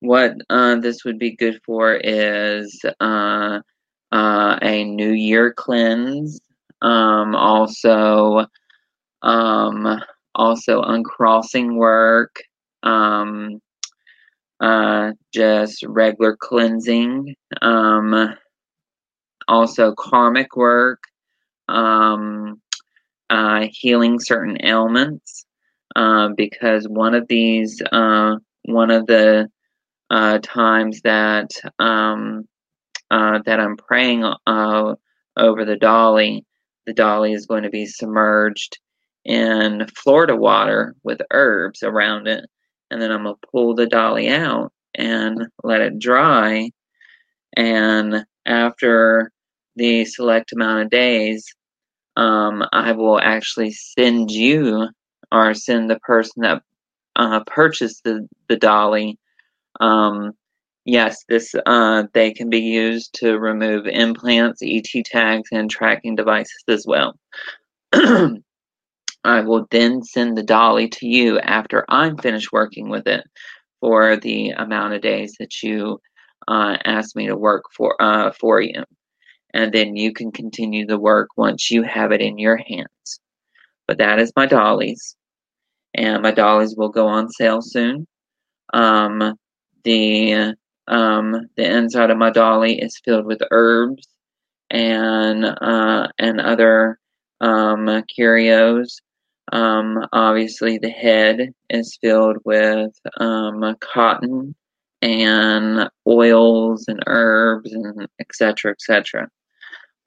what 0.00 0.34
uh, 0.48 0.76
this 0.76 1.04
would 1.04 1.18
be 1.18 1.36
good 1.36 1.60
for 1.64 1.94
is 1.94 2.80
uh, 3.00 3.60
uh, 4.12 4.58
a 4.62 4.84
New 4.84 5.12
Year 5.12 5.52
cleanse. 5.52 6.40
Um, 6.82 7.34
also, 7.34 8.46
um, 9.22 10.02
also 10.34 10.82
uncrossing 10.82 11.76
work. 11.76 12.36
Um, 12.82 13.60
uh, 14.58 15.12
just 15.32 15.84
regular 15.86 16.36
cleansing. 16.38 17.34
Um, 17.62 18.34
also 19.48 19.94
karmic 19.94 20.56
work 20.56 21.02
um, 21.68 22.60
uh, 23.28 23.66
healing 23.70 24.18
certain 24.18 24.58
ailments 24.64 25.44
uh, 25.96 26.28
because 26.36 26.88
one 26.88 27.14
of 27.14 27.26
these, 27.28 27.82
one 27.90 28.90
of 28.90 29.06
the 29.06 29.48
uh, 30.10 30.38
times 30.42 31.00
that 31.02 31.50
um, 31.78 32.46
uh, 33.10 33.40
that 33.46 33.60
I'm 33.60 33.76
praying 33.76 34.24
uh, 34.24 34.94
over 35.36 35.64
the 35.64 35.76
dolly, 35.76 36.44
the 36.86 36.92
dolly 36.92 37.32
is 37.32 37.46
going 37.46 37.62
to 37.62 37.70
be 37.70 37.86
submerged 37.86 38.78
in 39.24 39.86
Florida 39.96 40.36
water 40.36 40.94
with 41.02 41.20
herbs 41.30 41.82
around 41.82 42.26
it, 42.28 42.44
and 42.90 43.00
then 43.00 43.10
I'm 43.10 43.24
gonna 43.24 43.36
pull 43.50 43.74
the 43.74 43.86
dolly 43.86 44.28
out 44.28 44.72
and 44.94 45.46
let 45.62 45.80
it 45.80 45.98
dry, 45.98 46.70
and 47.56 48.24
after 48.46 49.30
the 49.76 50.04
select 50.04 50.52
amount 50.52 50.82
of 50.84 50.90
days, 50.90 51.54
um, 52.16 52.64
I 52.72 52.92
will 52.92 53.20
actually 53.20 53.70
send 53.72 54.30
you 54.30 54.88
or 55.32 55.54
send 55.54 55.88
the 55.88 55.98
person 56.00 56.42
that 56.42 56.62
uh, 57.16 57.44
purchased 57.44 58.04
the, 58.04 58.28
the 58.48 58.56
dolly. 58.56 59.18
Um, 59.80 60.32
yes, 60.84 61.24
this 61.28 61.54
uh, 61.66 62.04
they 62.14 62.32
can 62.32 62.50
be 62.50 62.60
used 62.60 63.14
to 63.20 63.38
remove 63.38 63.86
implants, 63.86 64.60
ET 64.62 64.86
tags, 65.04 65.48
and 65.52 65.70
tracking 65.70 66.16
devices 66.16 66.64
as 66.68 66.84
well. 66.86 67.14
I 67.92 69.40
will 69.40 69.66
then 69.70 70.02
send 70.02 70.36
the 70.36 70.42
dolly 70.42 70.88
to 70.88 71.06
you 71.06 71.38
after 71.40 71.84
I'm 71.88 72.16
finished 72.18 72.52
working 72.52 72.88
with 72.88 73.06
it 73.06 73.24
for 73.80 74.16
the 74.16 74.50
amount 74.50 74.94
of 74.94 75.02
days 75.02 75.34
that 75.40 75.62
you 75.62 76.00
uh, 76.48 76.76
asked 76.84 77.16
me 77.16 77.26
to 77.26 77.36
work 77.36 77.64
for 77.76 78.00
uh, 78.00 78.32
for 78.32 78.60
you 78.60 78.84
and 79.54 79.72
then 79.72 79.96
you 79.96 80.12
can 80.12 80.30
continue 80.32 80.86
the 80.86 80.98
work 80.98 81.28
once 81.36 81.70
you 81.70 81.82
have 81.82 82.12
it 82.12 82.20
in 82.20 82.38
your 82.38 82.56
hands. 82.56 83.20
But 83.86 83.98
that 83.98 84.18
is 84.18 84.32
my 84.36 84.46
dollies, 84.46 85.16
and 85.94 86.22
my 86.22 86.30
dollies 86.30 86.76
will 86.76 86.90
go 86.90 87.06
on 87.08 87.28
sale 87.30 87.60
soon. 87.62 88.06
Um, 88.72 89.34
the 89.84 90.54
um, 90.88 91.48
the 91.56 91.64
inside 91.64 92.10
of 92.10 92.18
my 92.18 92.30
dolly 92.30 92.80
is 92.80 93.00
filled 93.04 93.26
with 93.26 93.40
herbs 93.50 94.08
and 94.70 95.44
uh, 95.44 96.08
and 96.18 96.40
other 96.40 96.98
um, 97.40 98.02
curios. 98.14 99.00
Um, 99.52 100.06
obviously, 100.12 100.78
the 100.78 100.90
head 100.90 101.52
is 101.70 101.98
filled 102.00 102.38
with 102.44 102.92
um, 103.18 103.76
cotton 103.80 104.54
and 105.02 105.88
oils 106.06 106.86
and 106.88 107.02
herbs 107.06 107.72
and 107.72 108.06
etc. 108.20 108.72
etc 108.72 109.28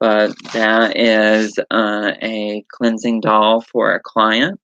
but 0.00 0.34
that 0.52 0.98
is 0.98 1.58
uh, 1.70 2.12
a 2.20 2.62
cleansing 2.68 3.20
doll 3.20 3.62
for 3.62 3.94
a 3.94 4.00
client. 4.00 4.60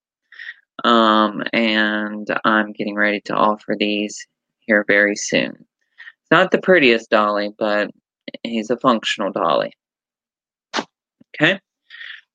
Um, 0.85 1.43
and 1.53 2.27
I'm 2.45 2.73
getting 2.73 2.95
ready 2.95 3.21
to 3.23 3.35
offer 3.35 3.75
these 3.79 4.27
here 4.71 4.85
very 4.87 5.17
soon. 5.17 5.51
It's 5.51 6.31
not 6.31 6.53
the 6.53 6.61
prettiest 6.61 7.11
dolly, 7.11 7.51
but 7.59 7.91
he's 8.45 8.71
a 8.71 8.77
functional 8.77 9.33
dolly. 9.33 9.73
Okay, 11.35 11.59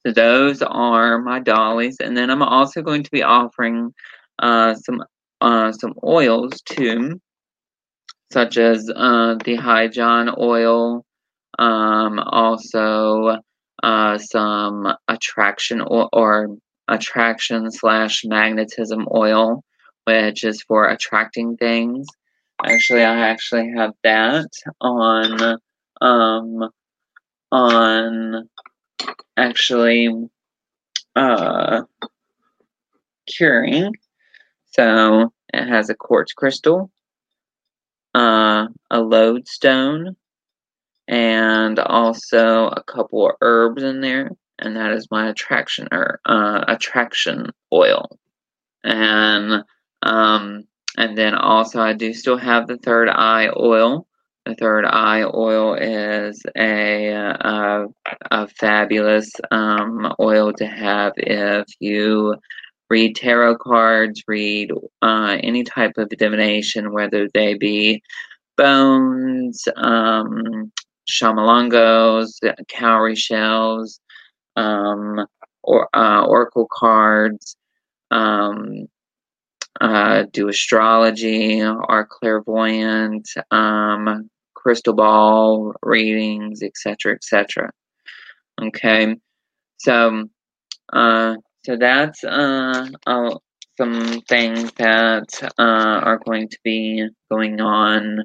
so 0.05 0.11
those 0.11 0.61
are 0.61 1.19
my 1.19 1.39
dollies, 1.39 1.97
and 2.01 2.15
then 2.17 2.29
I'm 2.29 2.41
also 2.41 2.81
going 2.81 3.03
to 3.03 3.11
be 3.11 3.23
offering 3.23 3.93
uh, 4.39 4.75
some 4.75 5.01
uh, 5.39 5.71
some 5.71 5.93
oils 6.03 6.61
too, 6.65 7.21
such 8.33 8.57
as 8.57 8.89
uh, 8.93 9.35
the 9.45 9.55
High 9.55 9.87
John 9.87 10.33
oil, 10.37 11.05
um, 11.57 12.19
also 12.19 13.37
uh, 13.83 14.17
some 14.17 14.93
attraction 15.07 15.81
or 15.81 16.47
attraction 16.89 17.71
slash 17.71 18.23
magnetism 18.25 19.07
oil, 19.13 19.63
which 20.05 20.43
is 20.43 20.61
for 20.63 20.89
attracting 20.89 21.55
things. 21.57 22.05
Actually, 22.63 23.03
I 23.03 23.29
actually 23.29 23.71
have 23.75 23.93
that 24.03 24.49
on 24.79 25.59
um, 26.01 26.69
on 27.51 28.49
actually 29.37 30.09
uh, 31.15 31.81
curing. 33.27 33.93
So 34.71 35.31
it 35.53 35.67
has 35.67 35.89
a 35.89 35.95
quartz 35.95 36.33
crystal, 36.33 36.91
uh, 38.13 38.67
a 38.89 39.01
lodestone, 39.01 40.15
and 41.07 41.79
also 41.79 42.67
a 42.69 42.83
couple 42.83 43.27
of 43.29 43.35
herbs 43.41 43.83
in 43.83 44.01
there, 44.01 44.31
and 44.59 44.75
that 44.75 44.91
is 44.91 45.07
my 45.11 45.29
attraction 45.29 45.87
or 45.91 46.19
uh, 46.25 46.65
attraction 46.67 47.51
oil, 47.71 48.17
and 48.83 49.63
um, 50.03 50.63
and 50.97 51.17
then 51.17 51.35
also 51.35 51.81
I 51.81 51.93
do 51.93 52.13
still 52.13 52.37
have 52.37 52.67
the 52.67 52.77
third 52.77 53.09
eye 53.09 53.49
oil. 53.57 54.07
The 54.45 54.55
third 54.55 54.85
eye 54.85 55.23
oil 55.23 55.73
is 55.75 56.41
a 56.55 57.09
a, 57.09 57.87
a 58.31 58.47
fabulous 58.47 59.31
um, 59.51 60.13
oil 60.19 60.53
to 60.53 60.65
have 60.67 61.13
if 61.17 61.65
you 61.79 62.35
read 62.89 63.15
tarot 63.15 63.57
cards, 63.57 64.23
read 64.27 64.71
uh, 65.01 65.37
any 65.41 65.63
type 65.63 65.93
of 65.97 66.09
divination, 66.09 66.93
whether 66.93 67.27
they 67.33 67.55
be 67.55 68.01
bones, 68.57 69.67
um, 69.77 70.71
chamalongos, 71.09 72.31
cowrie 72.67 73.15
shells, 73.15 73.99
um, 74.55 75.25
or 75.63 75.89
uh, 75.95 76.25
oracle 76.25 76.67
cards, 76.71 77.57
um, 78.11 78.87
uh, 79.81 80.23
do 80.31 80.47
astrology, 80.47 81.61
are 81.61 82.07
clairvoyant, 82.09 83.27
um, 83.51 84.29
crystal 84.53 84.93
ball 84.93 85.73
readings, 85.83 86.61
etc., 86.63 87.13
etc. 87.13 87.69
Okay, 88.61 89.15
so 89.77 90.27
uh, 90.93 91.35
so 91.65 91.75
that's 91.77 92.23
uh, 92.23 92.87
uh, 93.05 93.35
some 93.77 94.21
things 94.29 94.71
that 94.77 95.27
uh, 95.59 95.99
are 96.03 96.19
going 96.25 96.47
to 96.47 96.57
be 96.63 97.07
going 97.29 97.59
on 97.59 98.19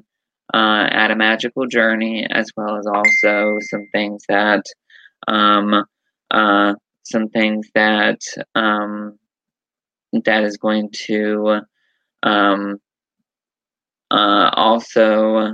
uh, 0.53 0.87
at 0.89 1.11
a 1.11 1.15
magical 1.15 1.67
journey, 1.67 2.25
as 2.29 2.49
well 2.55 2.77
as 2.77 2.85
also 2.87 3.57
some 3.61 3.85
things 3.91 4.23
that 4.29 4.63
um, 5.27 5.83
uh, 6.31 6.73
some 7.03 7.27
things 7.29 7.67
that 7.75 8.19
um, 8.55 9.17
that 10.11 10.43
is 10.43 10.57
going 10.57 10.89
to 10.91 11.61
um, 12.23 12.77
uh, 14.09 14.49
also 14.53 15.53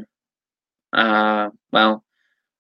uh, 0.93 1.49
well 1.71 2.03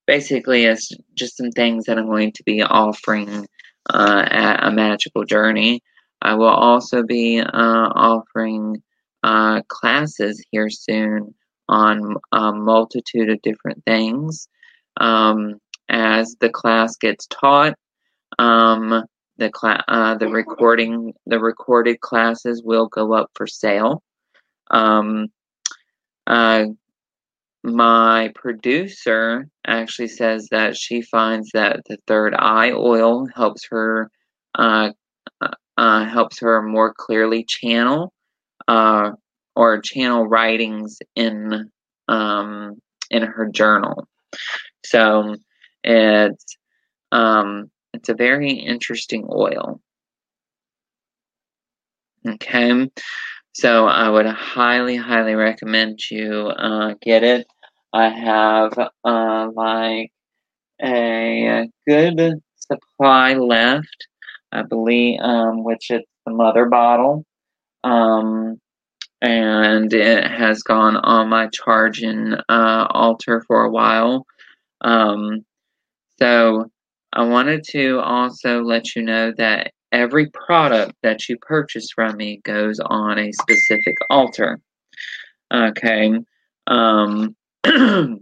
basically 0.05 0.65
it's 0.65 0.91
just 1.15 1.37
some 1.37 1.51
things 1.51 1.85
that 1.85 1.97
I'm 1.97 2.07
going 2.07 2.31
to 2.31 2.43
be 2.43 2.63
offering 2.63 3.47
uh, 3.89 4.25
at 4.25 4.65
a 4.65 4.71
magical 4.71 5.25
journey. 5.25 5.81
I 6.21 6.33
will 6.35 6.47
also 6.47 7.03
be 7.03 7.39
uh, 7.39 7.45
offering 7.53 8.81
uh, 9.23 9.61
classes 9.67 10.43
here 10.51 10.69
soon 10.69 11.35
on 11.69 12.15
a 12.31 12.53
multitude 12.53 13.29
of 13.29 13.41
different 13.41 13.83
things. 13.85 14.47
Um, 14.99 15.59
as 15.89 16.35
the 16.39 16.49
class 16.49 16.95
gets 16.97 17.27
taught, 17.27 17.75
um, 18.39 19.03
the 19.37 19.49
cla- 19.49 19.83
uh, 19.87 20.15
the 20.15 20.27
recording 20.27 21.13
the 21.25 21.39
recorded 21.39 21.99
classes 22.01 22.61
will 22.63 22.87
go 22.87 23.13
up 23.13 23.29
for 23.35 23.47
sale. 23.47 24.03
Um, 24.71 25.27
uh, 26.25 26.65
my 27.63 28.31
producer 28.35 29.47
actually 29.65 30.07
says 30.07 30.47
that 30.51 30.77
she 30.77 31.01
finds 31.01 31.51
that 31.53 31.81
the 31.87 31.97
third 32.07 32.33
eye 32.33 32.71
oil 32.71 33.27
helps 33.35 33.67
her 33.69 34.09
uh, 34.55 34.91
uh, 35.41 35.49
uh 35.77 36.05
helps 36.05 36.39
her 36.39 36.61
more 36.61 36.93
clearly 36.93 37.43
channel 37.43 38.13
uh, 38.67 39.11
or 39.55 39.81
channel 39.81 40.27
writings 40.27 40.99
in 41.15 41.71
um, 42.07 42.81
in 43.09 43.23
her 43.23 43.49
journal. 43.49 44.07
So 44.85 45.35
it's 45.83 46.57
um, 47.11 47.69
it's 47.97 48.09
a 48.09 48.13
very 48.13 48.51
interesting 48.51 49.27
oil. 49.29 49.81
Okay, 52.27 52.89
so 53.53 53.87
I 53.87 54.07
would 54.07 54.27
highly, 54.27 54.95
highly 54.95 55.33
recommend 55.33 55.99
you 56.11 56.47
uh, 56.47 56.93
get 57.01 57.23
it. 57.23 57.47
I 57.91 58.09
have 58.09 58.77
uh, 59.03 59.49
like 59.51 60.11
a 60.83 61.67
good 61.87 62.41
supply 62.59 63.33
left, 63.33 64.07
I 64.51 64.61
believe, 64.61 65.19
um, 65.19 65.63
which 65.63 65.89
is 65.89 66.01
the 66.25 66.33
mother 66.33 66.65
bottle. 66.65 67.25
Um, 67.83 68.59
and 69.23 69.91
it 69.91 70.29
has 70.29 70.61
gone 70.61 70.97
on 70.97 71.29
my 71.29 71.47
charging 71.47 72.35
uh, 72.47 72.87
altar 72.91 73.43
for 73.47 73.63
a 73.63 73.71
while. 73.71 74.27
Um, 74.81 75.45
so 76.19 76.69
I 77.13 77.23
wanted 77.23 77.63
to 77.71 77.99
also 77.99 78.61
let 78.61 78.95
you 78.95 79.01
know 79.01 79.31
that 79.37 79.71
every 79.91 80.29
product 80.29 80.93
that 81.03 81.27
you 81.29 81.37
purchase 81.37 81.87
from 81.93 82.17
me 82.17 82.41
goes 82.43 82.79
on 82.79 83.17
a 83.17 83.31
specific 83.31 83.95
altar. 84.09 84.59
Okay. 85.53 86.13
Um, 86.67 87.35
uh, 87.65 88.15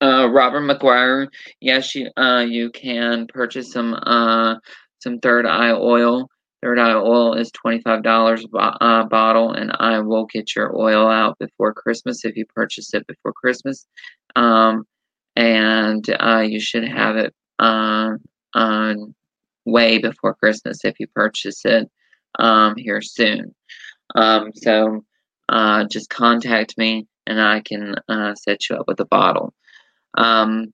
Robert 0.00 0.62
McGuire, 0.62 1.28
yes, 1.60 1.94
you 1.94 2.10
uh, 2.16 2.44
you 2.48 2.70
can 2.70 3.26
purchase 3.26 3.72
some 3.72 3.94
uh, 3.94 4.56
some 5.00 5.18
Third 5.18 5.46
Eye 5.46 5.72
oil. 5.72 6.28
Third 6.62 6.78
Eye 6.78 6.94
oil 6.94 7.34
is 7.34 7.50
twenty 7.52 7.80
five 7.82 8.02
dollars 8.02 8.44
a 8.54 8.58
uh, 8.58 9.04
bottle, 9.04 9.52
and 9.52 9.72
I 9.78 10.00
will 10.00 10.26
get 10.26 10.56
your 10.56 10.74
oil 10.76 11.06
out 11.08 11.38
before 11.38 11.74
Christmas 11.74 12.24
if 12.24 12.36
you 12.36 12.46
purchase 12.46 12.94
it 12.94 13.06
before 13.06 13.32
Christmas. 13.34 13.86
Um, 14.36 14.84
and 15.36 16.04
uh, 16.20 16.40
you 16.40 16.60
should 16.60 16.84
have 16.84 17.16
it 17.16 17.34
uh, 17.62 18.16
on 18.54 19.14
way 19.64 19.98
before 19.98 20.34
Christmas 20.34 20.84
if 20.84 20.98
you 20.98 21.06
purchase 21.14 21.64
it 21.64 21.88
um, 22.38 22.74
here 22.76 23.00
soon. 23.00 23.54
Um, 24.14 24.50
so 24.54 25.04
uh, 25.48 25.84
just 25.90 26.10
contact 26.10 26.76
me 26.76 27.06
and 27.26 27.40
I 27.40 27.60
can 27.60 27.94
uh, 28.08 28.34
set 28.34 28.68
you 28.68 28.76
up 28.76 28.86
with 28.88 29.00
a 29.00 29.06
bottle. 29.06 29.54
Um, 30.18 30.72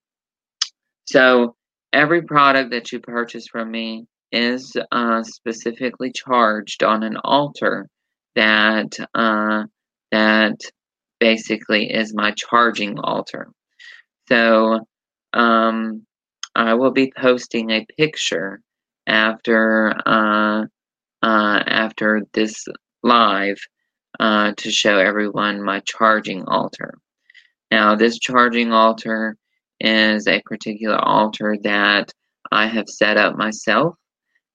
so 1.04 1.56
every 1.92 2.22
product 2.22 2.70
that 2.70 2.90
you 2.90 3.00
purchase 3.00 3.46
from 3.48 3.70
me 3.70 4.06
is 4.32 4.76
uh, 4.92 5.22
specifically 5.22 6.12
charged 6.12 6.82
on 6.82 7.02
an 7.02 7.16
altar 7.22 7.88
that 8.34 8.96
uh, 9.14 9.64
that 10.10 10.60
basically 11.18 11.92
is 11.92 12.14
my 12.14 12.32
charging 12.36 12.98
altar. 12.98 13.48
So 14.28 14.80
um, 15.32 16.06
I 16.58 16.74
will 16.74 16.90
be 16.90 17.12
posting 17.16 17.70
a 17.70 17.86
picture 17.96 18.60
after 19.06 19.94
uh, 20.04 20.64
uh, 21.22 21.62
after 21.66 22.22
this 22.32 22.64
live 23.04 23.58
uh, 24.18 24.54
to 24.56 24.70
show 24.72 24.98
everyone 24.98 25.62
my 25.62 25.80
charging 25.86 26.44
altar. 26.48 26.98
Now, 27.70 27.94
this 27.94 28.18
charging 28.18 28.72
altar 28.72 29.36
is 29.78 30.26
a 30.26 30.42
particular 30.46 30.98
altar 30.98 31.56
that 31.62 32.12
I 32.50 32.66
have 32.66 32.88
set 32.88 33.16
up 33.16 33.36
myself, 33.36 33.94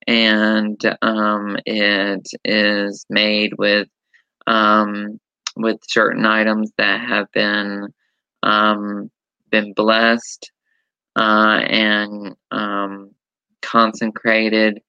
and 0.05 0.77
um, 1.01 1.55
it 1.65 2.27
is 2.43 3.05
made 3.09 3.53
with 3.57 3.87
um, 4.45 5.19
with 5.55 5.77
certain 5.87 6.25
items 6.25 6.69
that 6.77 6.99
have 6.99 7.27
been 7.31 7.87
um, 8.43 9.09
been 9.49 9.71
blessed 9.73 10.51
and 11.21 12.35
um, 12.51 13.11
consecrated 13.61 14.81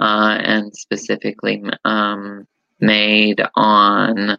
uh, 0.00 0.38
and 0.40 0.74
specifically 0.74 1.62
um, 1.84 2.46
made 2.80 3.42
on 3.54 4.38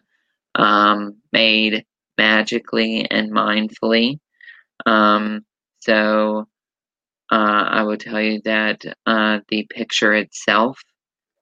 um, 0.54 1.16
made 1.32 1.84
magically 2.18 3.10
and 3.10 3.30
mindfully. 3.30 4.18
Um, 4.86 5.44
so 5.80 6.48
uh, 7.30 7.64
I 7.70 7.82
will 7.82 7.96
tell 7.96 8.20
you 8.20 8.40
that 8.44 8.84
uh, 9.06 9.40
the 9.48 9.66
picture 9.70 10.14
itself 10.14 10.80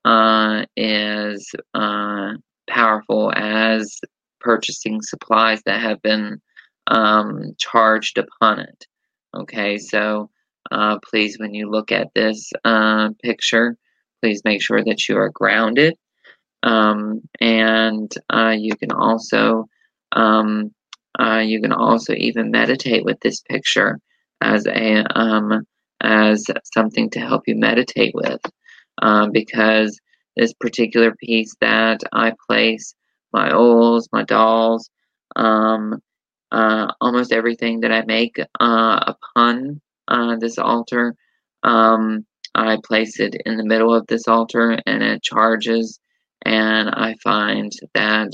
uh, 0.05 0.64
is 0.76 1.51
uh, 1.74 2.32
powerful 2.68 3.32
as 3.34 3.99
purchasing 4.40 5.01
supplies 5.03 5.62
that 5.66 5.80
have 5.80 6.01
been 6.03 6.40
um, 6.86 7.55
charged 7.59 8.18
upon 8.18 8.61
it. 8.61 8.86
Okay, 9.35 9.78
so 9.78 10.30
uh, 10.70 10.99
please, 11.11 11.39
when 11.39 11.55
you 11.55 11.70
look 11.70 11.91
at 11.91 12.09
this 12.14 12.53
uh, 12.64 13.11
picture, 13.22 13.76
please 14.22 14.43
make 14.45 14.62
sure 14.62 14.82
that 14.85 15.09
you 15.09 15.16
are 15.18 15.30
grounded. 15.30 15.95
Um, 16.62 17.20
and 17.41 18.11
uh, 18.30 18.55
you 18.57 18.74
can 18.76 18.93
also 18.93 19.66
um, 20.12 20.72
uh, 21.18 21.43
you 21.45 21.61
can 21.61 21.72
also 21.72 22.14
even 22.14 22.51
meditate 22.51 23.05
with 23.05 23.18
this 23.20 23.41
picture 23.41 23.99
as 24.41 24.66
a 24.66 25.05
um, 25.18 25.66
as 26.01 26.47
something 26.72 27.11
to 27.11 27.20
help 27.20 27.43
you 27.47 27.57
meditate 27.57 28.14
with, 28.14 28.41
um, 29.03 29.32
because 29.32 29.99
this 30.37 30.53
particular 30.55 31.14
piece 31.16 31.55
that 31.61 32.01
I 32.12 32.32
place 32.49 32.95
my 33.32 33.53
oils, 33.53 34.09
my 34.12 34.24
dolls, 34.24 34.91
um, 35.37 36.01
almost 37.01 37.33
everything 37.33 37.81
that 37.81 37.93
I 37.93 38.05
make 38.05 38.37
uh, 38.61 39.15
upon 39.15 39.81
uh, 40.09 40.37
this 40.37 40.59
altar. 40.59 41.15
Um, 41.63 42.27
I 42.55 42.79
place 42.85 43.19
it 43.21 43.35
in 43.47 43.57
the 43.57 43.65
middle 43.65 43.95
of 43.95 44.07
this 44.07 44.29
altar 44.29 44.79
and 44.87 45.03
it 45.03 45.23
charges, 45.23 45.99
and 46.45 46.91
I 46.91 47.15
find 47.23 47.73
that 47.95 48.31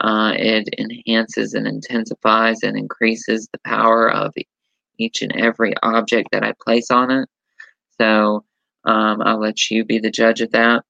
uh, 0.00 0.32
it 0.36 0.68
enhances 0.78 1.54
and 1.54 1.66
intensifies 1.66 2.62
and 2.62 2.76
increases 2.76 3.48
the 3.52 3.60
power 3.64 4.10
of 4.10 4.34
each 4.98 5.22
and 5.22 5.32
every 5.36 5.72
object 5.82 6.28
that 6.32 6.44
I 6.44 6.52
place 6.62 6.90
on 6.90 7.10
it. 7.10 7.28
So 8.00 8.44
um, 8.84 9.22
I'll 9.22 9.40
let 9.40 9.70
you 9.70 9.84
be 9.84 9.98
the 9.98 10.10
judge 10.10 10.40
of 10.40 10.50
that. 10.50 10.82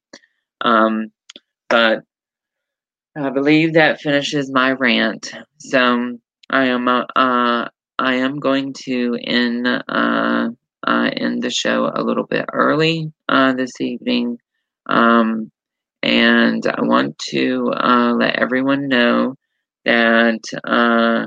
Um, 0.62 1.12
but 1.68 2.02
I 3.16 3.30
believe 3.30 3.74
that 3.74 4.00
finishes 4.00 4.50
my 4.50 4.72
rant. 4.72 5.32
So 5.58 6.18
I 6.50 6.66
am 6.66 6.88
uh, 6.88 7.04
uh 7.16 7.68
I 7.98 8.14
am 8.14 8.40
going 8.40 8.72
to 8.84 9.18
end 9.22 9.66
uh, 9.66 10.50
uh 10.86 11.10
end 11.16 11.42
the 11.42 11.50
show 11.50 11.90
a 11.94 12.02
little 12.02 12.26
bit 12.26 12.46
early 12.52 13.12
uh 13.28 13.52
this 13.54 13.80
evening. 13.80 14.38
Um, 14.86 15.50
and 16.02 16.66
I 16.66 16.82
want 16.82 17.18
to 17.30 17.72
let 18.18 18.36
everyone 18.36 18.88
know 18.88 19.34
that 19.84 20.40
uh, 20.64 21.26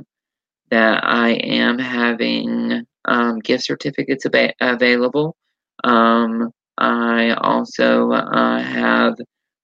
that 0.69 1.03
I 1.03 1.31
am 1.31 1.79
having 1.79 2.85
um, 3.05 3.39
gift 3.39 3.65
certificates 3.65 4.25
ab- 4.25 4.53
available. 4.59 5.35
Um, 5.83 6.51
I 6.77 7.31
also 7.31 8.11
have 8.11 9.15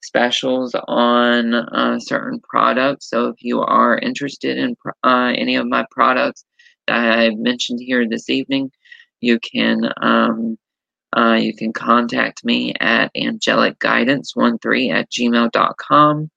specials 0.03 0.75
on 0.87 1.53
uh, 1.53 1.99
certain 1.99 2.39
products. 2.41 3.09
So 3.09 3.27
if 3.27 3.37
you 3.41 3.61
are 3.61 3.97
interested 3.97 4.57
in 4.57 4.75
uh, 5.03 5.33
any 5.35 5.55
of 5.55 5.67
my 5.67 5.85
products 5.91 6.45
that 6.87 7.19
I 7.19 7.29
mentioned 7.31 7.79
here 7.81 8.07
this 8.07 8.29
evening, 8.29 8.71
you 9.21 9.39
can 9.39 9.89
um, 10.01 10.57
uh, 11.15 11.37
you 11.39 11.55
can 11.55 11.71
contact 11.71 12.43
me 12.43 12.73
at 12.79 13.13
angelicguidance13 13.15 14.91
at 14.91 15.09
gmail.com. 15.11 16.29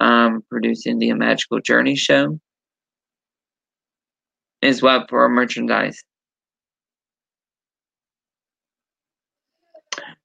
um, 0.00 0.42
producing 0.50 0.98
the 0.98 1.12
magical 1.14 1.60
journey 1.60 1.96
show. 1.96 2.38
As 4.62 4.82
well 4.82 5.06
for 5.08 5.22
our 5.22 5.28
merchandise. 5.28 6.02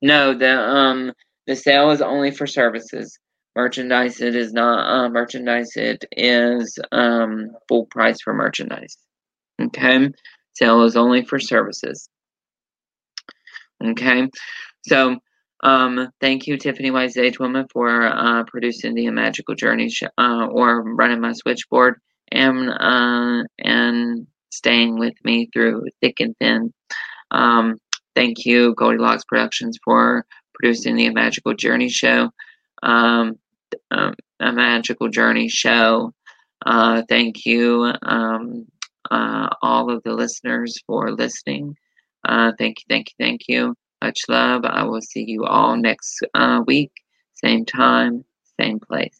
No, 0.01 0.34
the 0.34 0.59
um 0.59 1.14
the 1.47 1.55
sale 1.55 1.91
is 1.91 2.01
only 2.01 2.32
for 2.32 2.47
services. 2.47 3.20
Merchandise 3.55 4.21
it 4.21 4.35
is 4.35 4.53
not 4.53 4.79
uh, 4.87 5.09
merchandise 5.09 5.75
it 5.75 6.05
is 6.11 6.79
um 6.91 7.49
full 7.67 7.85
price 7.87 8.21
for 8.21 8.33
merchandise. 8.33 8.97
Okay? 9.61 10.09
Sale 10.53 10.83
is 10.83 10.95
only 10.95 11.23
for 11.25 11.39
services. 11.39 12.09
Okay? 13.83 14.27
So 14.87 15.17
um 15.63 16.09
thank 16.19 16.47
you 16.47 16.57
Tiffany 16.57 16.91
Wise 16.91 17.17
Age 17.17 17.39
Woman 17.39 17.67
for 17.71 18.07
uh 18.07 18.43
producing 18.45 18.95
the 18.95 19.09
Magical 19.09 19.55
Journey 19.55 19.89
sh- 19.89 20.03
uh 20.17 20.47
or 20.49 20.81
running 20.83 21.21
my 21.21 21.33
switchboard 21.33 21.99
and 22.31 22.69
uh 22.69 23.43
and 23.59 24.27
staying 24.49 24.97
with 24.97 25.13
me 25.23 25.49
through 25.53 25.85
thick 26.01 26.19
and 26.19 26.35
thin. 26.39 26.73
Um 27.31 27.77
Thank 28.15 28.45
you, 28.45 28.75
Goldilocks 28.75 29.23
Productions, 29.25 29.79
for 29.83 30.25
producing 30.53 30.95
the 30.95 31.09
Magical 31.11 31.53
Journey 31.53 31.89
show. 31.89 32.29
Um, 32.83 33.39
um, 33.91 34.15
a 34.39 34.51
Magical 34.51 35.09
Journey 35.09 35.49
show. 35.49 36.13
Uh, 36.65 37.03
thank 37.09 37.45
you, 37.45 37.91
um, 38.03 38.65
uh, 39.09 39.49
all 39.61 39.91
of 39.91 40.03
the 40.03 40.13
listeners, 40.13 40.80
for 40.86 41.11
listening. 41.11 41.76
Uh, 42.28 42.51
thank 42.57 42.80
you, 42.80 42.86
thank 42.89 43.09
you, 43.09 43.15
thank 43.19 43.41
you. 43.47 43.76
Much 44.03 44.22
love. 44.30 44.65
I 44.65 44.84
will 44.84 45.01
see 45.01 45.26
you 45.28 45.45
all 45.45 45.76
next 45.76 46.19
uh, 46.34 46.61
week, 46.65 46.91
same 47.34 47.65
time, 47.65 48.24
same 48.59 48.80
place. 48.80 49.19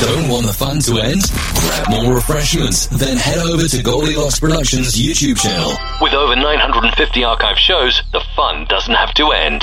Don't 0.00 0.28
want 0.28 0.46
the 0.46 0.52
fun 0.52 0.78
to 0.80 0.98
end? 0.98 1.22
Grab 1.54 1.88
more 1.88 2.14
refreshments, 2.14 2.86
then 2.86 3.16
head 3.16 3.38
over 3.38 3.66
to 3.66 3.82
Goldilocks 3.82 4.38
Productions 4.38 4.94
YouTube 4.94 5.40
channel. 5.40 5.72
With 6.02 6.12
over 6.12 6.36
950 6.36 7.24
archive 7.24 7.58
shows, 7.58 8.02
the 8.12 8.22
fun 8.36 8.66
doesn't 8.68 8.94
have 8.94 9.14
to 9.14 9.30
end. 9.30 9.62